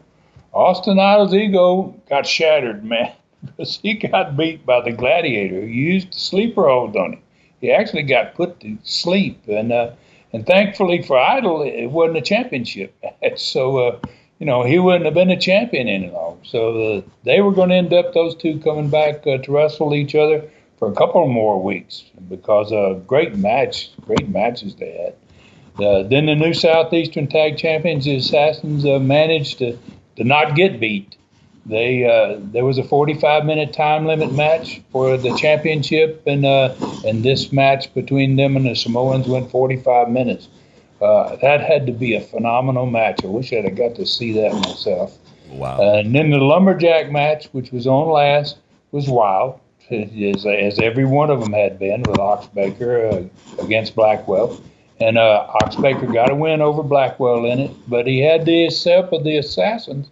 [0.52, 3.12] Austin Idol's ego got shattered, man,
[3.44, 7.22] because he got beat by the Gladiator who used the sleeper hold on him.
[7.60, 9.92] He actually got put to sleep, and uh,
[10.32, 12.92] and thankfully for Idol, it wasn't a championship.
[13.36, 13.98] so, uh,
[14.40, 16.44] you know, he wouldn't have been a champion any longer.
[16.44, 19.94] So uh, they were going to end up those two coming back uh, to wrestle
[19.94, 20.44] each other
[20.78, 25.14] for a couple more weeks because uh, great match, great matches they had.
[25.78, 29.76] Uh, then the new Southeastern Tag Champions, the Assassins, uh, managed to,
[30.16, 31.16] to not get beat.
[31.66, 36.74] They uh, there was a 45 minute time limit match for the championship, and uh,
[37.06, 40.48] and this match between them and the Samoans went 45 minutes.
[41.00, 43.24] Uh, that had to be a phenomenal match.
[43.24, 45.18] I wish I'd have got to see that myself.
[45.48, 45.78] Wow.
[45.78, 48.58] Uh, and then the lumberjack match, which was on last,
[48.92, 49.58] was wild,
[49.90, 54.60] as, as every one of them had been with Ox Baker uh, against Blackwell.
[55.00, 58.70] And uh, Ox Baker got a win over Blackwell in it, but he had the
[58.84, 60.08] help of the assassins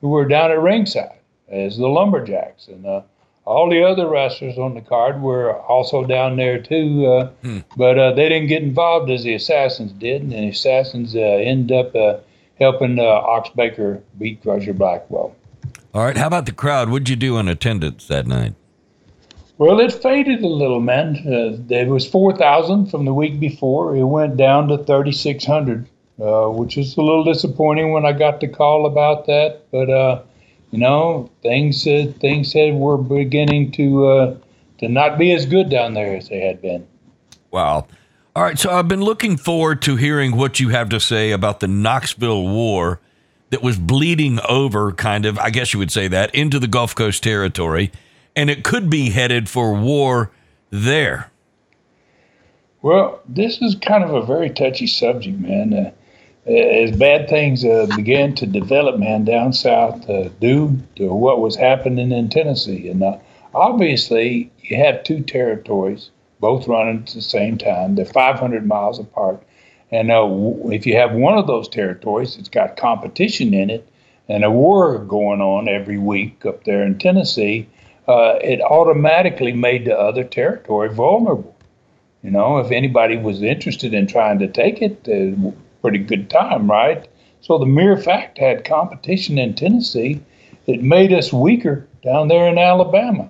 [0.00, 1.18] who were down at ringside
[1.48, 2.66] as the Lumberjacks.
[2.66, 3.02] And uh,
[3.44, 7.58] all the other wrestlers on the card were also down there too, uh, hmm.
[7.76, 11.72] but uh, they didn't get involved as the Assassins did, and the Assassins uh, end
[11.72, 12.18] up uh,
[12.58, 15.34] helping uh, Ox Baker beat Crusher Blackwell.
[15.94, 16.88] All right, how about the crowd?
[16.88, 18.54] What'd you do in attendance that night?
[19.58, 21.16] Well, it faded a little, man.
[21.26, 23.94] Uh, there was 4,000 from the week before.
[23.94, 25.88] It went down to 3,600
[26.20, 29.62] uh, which is a little disappointing when I got the call about that.
[29.70, 30.22] But uh,
[30.70, 34.36] you know, things things were beginning to uh,
[34.78, 36.86] to not be as good down there as they had been.
[37.50, 37.86] Wow.
[38.34, 41.60] All right, so I've been looking forward to hearing what you have to say about
[41.60, 42.98] the Knoxville War
[43.50, 46.94] that was bleeding over, kind of, I guess you would say that, into the Gulf
[46.94, 47.92] Coast territory,
[48.34, 50.30] and it could be headed for war
[50.70, 51.30] there.
[52.80, 55.72] Well, this is kind of a very touchy subject, man.
[55.72, 55.92] Uh,
[56.50, 61.54] as bad things uh, began to develop, man, down south uh, due to what was
[61.54, 62.88] happening in Tennessee.
[62.88, 63.18] And uh,
[63.54, 66.10] obviously, you have two territories,
[66.40, 67.94] both running at the same time.
[67.94, 69.40] They're 500 miles apart.
[69.92, 70.26] And uh,
[70.72, 73.88] if you have one of those territories, it's got competition in it
[74.28, 77.68] and a war going on every week up there in Tennessee,
[78.08, 81.54] uh, it automatically made the other territory vulnerable.
[82.22, 85.50] You know, if anybody was interested in trying to take it, uh,
[85.80, 87.08] pretty good time, right?
[87.40, 90.20] So the mere fact had competition in Tennessee,
[90.66, 93.28] it made us weaker down there in Alabama.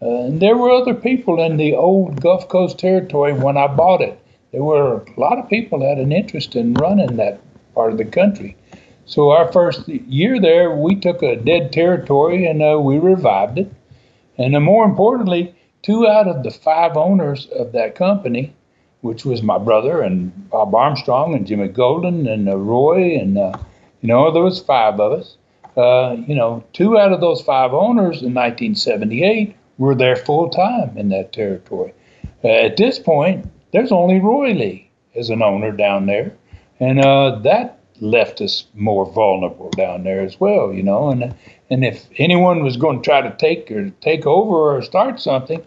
[0.00, 4.00] Uh, and there were other people in the old Gulf Coast territory when I bought
[4.00, 4.18] it.
[4.52, 7.40] There were a lot of people that had an interest in running that
[7.74, 8.56] part of the country.
[9.06, 13.72] So our first year there, we took a dead territory and uh, we revived it.
[14.38, 18.54] And uh, more importantly, two out of the five owners of that company
[19.00, 23.52] which was my brother and Bob Armstrong and Jimmy Golden and uh, Roy and uh,
[24.00, 25.36] you know there was five of us.
[25.76, 30.96] Uh, you know, two out of those five owners in 1978 were there full time
[30.98, 31.94] in that territory.
[32.42, 36.32] Uh, at this point, there's only Roy Lee as an owner down there,
[36.80, 40.72] and uh, that left us more vulnerable down there as well.
[40.72, 41.32] You know, and
[41.70, 45.64] and if anyone was going to try to take or take over or start something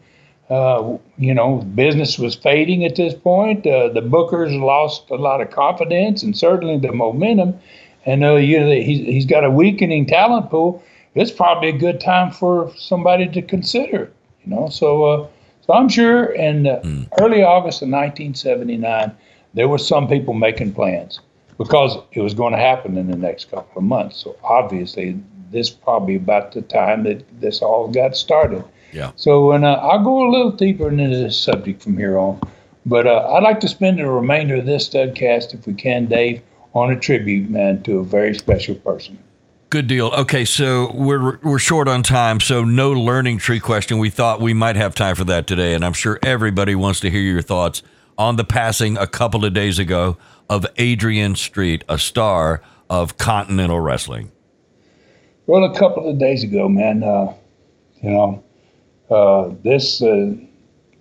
[0.52, 3.66] uh, you know, business was fading at this point.
[3.66, 7.58] Uh, the Bookers lost a lot of confidence and certainly the momentum.
[8.06, 10.84] And uh, you know, he's, he's got a weakening talent pool.
[11.16, 14.12] It's probably a good time for somebody to consider.
[14.44, 15.28] You know, so uh,
[15.62, 17.08] so I'm sure in mm.
[17.22, 19.16] early August of 1979,
[19.54, 21.22] there were some people making plans
[21.58, 24.18] because it was going to happen in the next couple of months.
[24.18, 25.18] So obviously,
[25.52, 28.64] this probably about the time that this all got started.
[28.92, 29.12] Yeah.
[29.16, 32.40] So, and uh, I'll go a little deeper into this subject from here on.
[32.86, 36.42] But uh, I'd like to spend the remainder of this studcast, if we can, Dave,
[36.74, 39.20] on a tribute, man, to a very special person.
[39.70, 40.08] Good deal.
[40.08, 44.00] Okay, so we're we're short on time, so no learning tree question.
[44.00, 47.10] We thought we might have time for that today, and I'm sure everybody wants to
[47.10, 47.82] hear your thoughts
[48.18, 50.18] on the passing a couple of days ago
[50.50, 54.34] of Adrian Street, a star of Continental Wrestling.
[55.48, 57.34] Well, a couple of days ago, man, uh,
[58.02, 58.44] you know,
[59.10, 60.36] uh, this uh,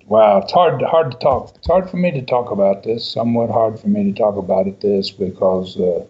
[0.07, 1.55] wow, it's hard hard to talk.
[1.57, 3.07] It's hard for me to talk about this.
[3.07, 6.07] Somewhat hard for me to talk about it this because uh,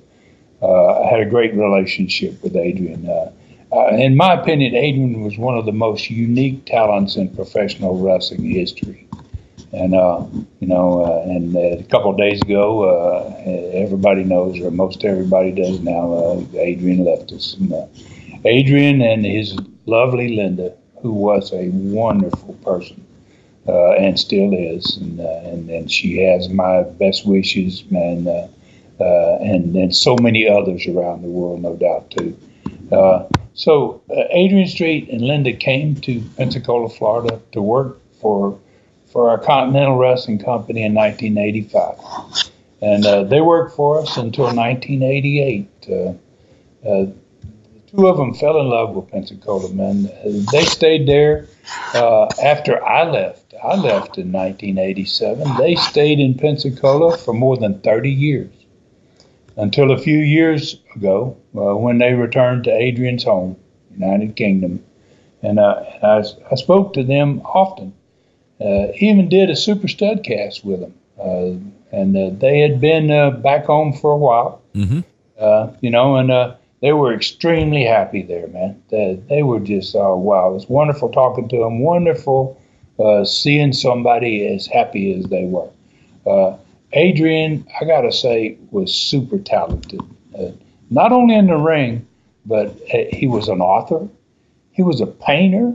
[0.62, 3.08] uh, I had a great relationship with Adrian.
[3.08, 3.32] Uh,
[3.96, 9.08] in my opinion, Adrian was one of the most unique talents in professional wrestling history.
[9.72, 9.92] And
[10.60, 13.32] you know, and a couple of days ago,
[13.74, 17.54] everybody knows, or most everybody does now, Adrian left us.
[17.54, 17.72] And,
[18.44, 20.72] Adrian and his lovely Linda,
[21.02, 23.06] who was a wonderful person.
[23.68, 28.48] Uh, and still is, and, uh, and, and she has my best wishes, man, uh,
[29.42, 32.36] and and so many others around the world, no doubt too.
[33.60, 38.58] So uh, Adrian Street and Linda came to Pensacola, Florida, to work for
[39.06, 45.68] for our Continental Wrestling Company in 1985, and uh, they worked for us until 1988.
[45.90, 47.06] Uh, uh,
[47.90, 50.10] two of them fell in love with Pensacola, man.
[50.52, 51.46] They stayed there
[51.94, 53.54] uh, after I left.
[53.62, 55.56] I left in 1987.
[55.58, 58.52] They stayed in Pensacola for more than 30 years
[59.56, 63.56] until a few years ago uh, when they returned to Adrian's home,
[63.92, 64.82] United Kingdom.
[65.42, 67.94] And, uh, I, I, spoke to them often.
[68.60, 70.94] Uh, even did a super stud cast with them.
[71.18, 71.56] Uh,
[71.92, 75.00] and uh, they had been uh, back home for a while, mm-hmm.
[75.80, 76.30] you know, and
[76.80, 78.82] they were extremely happy there, man.
[78.90, 82.60] They, they were just, oh, wow, it was wonderful talking to them, wonderful
[82.98, 85.68] uh, seeing somebody as happy as they were.
[86.26, 86.56] Uh,
[86.92, 90.00] Adrian, I got to say, was super talented.
[90.38, 90.50] Uh,
[90.90, 92.06] not only in the ring,
[92.46, 94.08] but uh, he was an author,
[94.72, 95.74] he was a painter,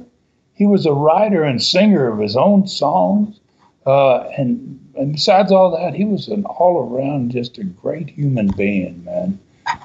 [0.54, 3.40] he was a writer and singer of his own songs.
[3.86, 8.48] Uh, and, and besides all that, he was an all around just a great human
[8.48, 9.40] being, man.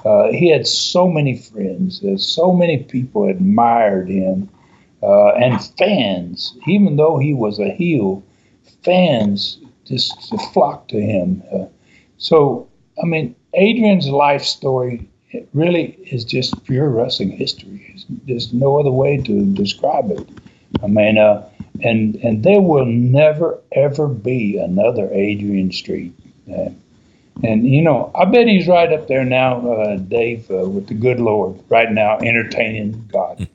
[0.05, 4.49] Uh, he had so many friends, uh, so many people admired him,
[5.01, 8.23] uh, and fans, even though he was a heel,
[8.83, 11.41] fans just flocked to him.
[11.53, 11.65] Uh,
[12.17, 12.67] so,
[13.01, 15.07] I mean, Adrian's life story
[15.53, 17.95] really is just pure wrestling history.
[18.27, 20.27] There's no other way to describe it.
[20.83, 21.47] I mean, uh,
[21.83, 26.13] and and there will never ever be another Adrian Street.
[27.43, 30.93] And you know, I bet he's right up there now, uh, Dave, uh, with the
[30.93, 33.47] good Lord, right now, entertaining God.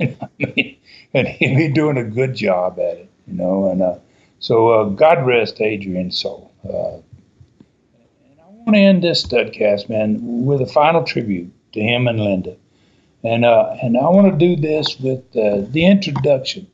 [0.00, 0.78] I mean,
[1.14, 3.70] and he'll be doing a good job at it, you know.
[3.70, 3.96] And uh,
[4.38, 6.52] so uh, God rest Adrian's soul.
[6.64, 6.96] Uh,
[8.28, 12.20] and I want to end this studcast, man, with a final tribute to him and
[12.20, 12.56] Linda.
[13.24, 16.68] And, uh, and I want to do this with uh, the introduction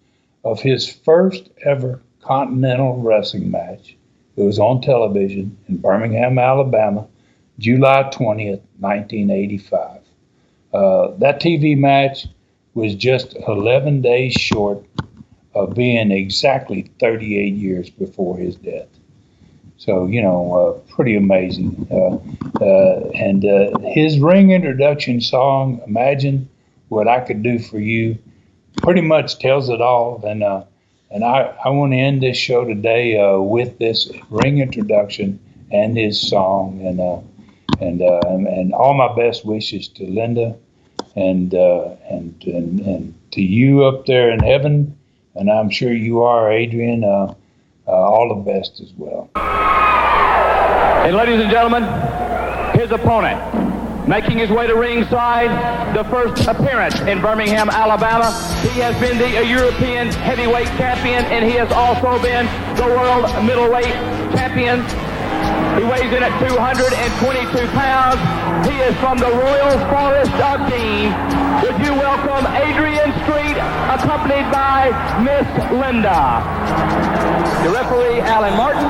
[0.44, 3.96] of his first ever Continental Wrestling match.
[4.36, 7.06] It was on television in Birmingham, Alabama,
[7.58, 10.00] July 20th, 1985.
[10.72, 12.26] Uh, that TV match
[12.74, 14.84] was just 11 days short
[15.54, 18.88] of being exactly 38 years before his death.
[19.76, 21.86] So, you know, uh, pretty amazing.
[21.90, 22.16] Uh,
[22.64, 26.48] uh, and uh, his ring introduction song, Imagine
[26.88, 28.18] What I Could Do for You,
[28.82, 30.24] pretty much tells it all.
[30.24, 30.64] And, uh,
[31.10, 35.38] and I, I want to end this show today uh, with this ring introduction
[35.70, 36.80] and his song.
[36.84, 37.00] And,
[37.80, 40.56] and, and, and all my best wishes to Linda
[41.16, 44.96] and, and, and, and to you up there in heaven
[45.34, 47.02] and I'm sure you are, Adrian.
[47.02, 47.34] Uh,
[47.86, 49.30] uh, all the best as well.
[49.34, 51.82] And ladies and gentlemen,
[52.78, 53.38] his opponent,
[54.06, 55.48] making his way to ringside,
[55.96, 58.32] the first appearance in Birmingham, Alabama.
[58.60, 62.46] He has been the European heavyweight champion, and he has also been
[62.76, 63.94] the world middleweight
[64.36, 64.84] champion.
[65.80, 68.20] He weighs in at 222 pounds.
[68.68, 71.10] He is from the Royal Forest of Dean.
[71.64, 73.56] Would you welcome Adrian Street,
[73.88, 74.92] accompanied by
[75.24, 76.44] Miss Linda.
[77.64, 78.84] The referee, Alan Martin,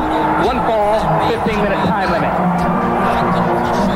[0.44, 1.00] one fall,
[1.30, 3.93] 15-minute time limit.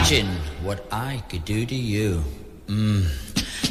[0.00, 0.28] Imagine
[0.62, 2.22] what I could do to you.
[2.68, 3.04] Mm.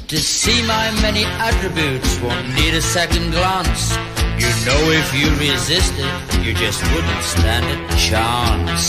[0.10, 3.98] To see my many attributes won't need a second glance.
[4.38, 8.86] You know if you resist it, you just wouldn't stand a chance.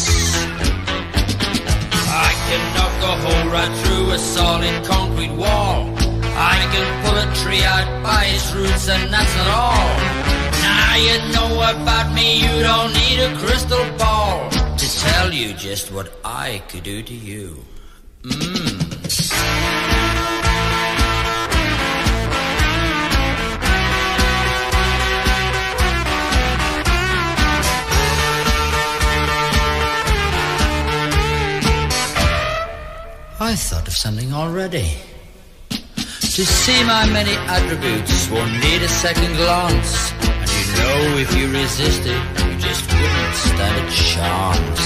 [2.29, 5.89] I can knock a hole right through a solid concrete wall.
[6.37, 9.91] I can pull a tree out by its roots and that's not all.
[10.69, 14.60] Now you know about me, you don't need a crystal ball
[15.01, 17.65] tell you just what I could do to you.
[18.23, 18.91] Mmm.
[33.43, 34.97] I thought of something already.
[35.71, 40.20] To see my many attributes won't need a second glance.
[40.81, 44.85] Know if you resisted, you just wouldn't stand a chance.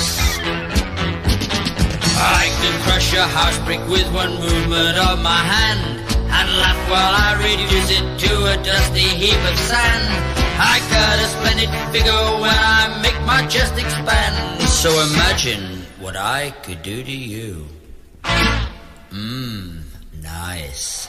[2.16, 5.82] I can crush a house brick with one movement of my hand.
[6.36, 10.04] And laugh while I reduce it to a dusty heap of sand.
[10.58, 14.62] I got a splendid figure when I make my chest expand.
[14.62, 17.66] So imagine what I could do to you.
[19.12, 19.82] Mmm,
[20.22, 21.08] nice.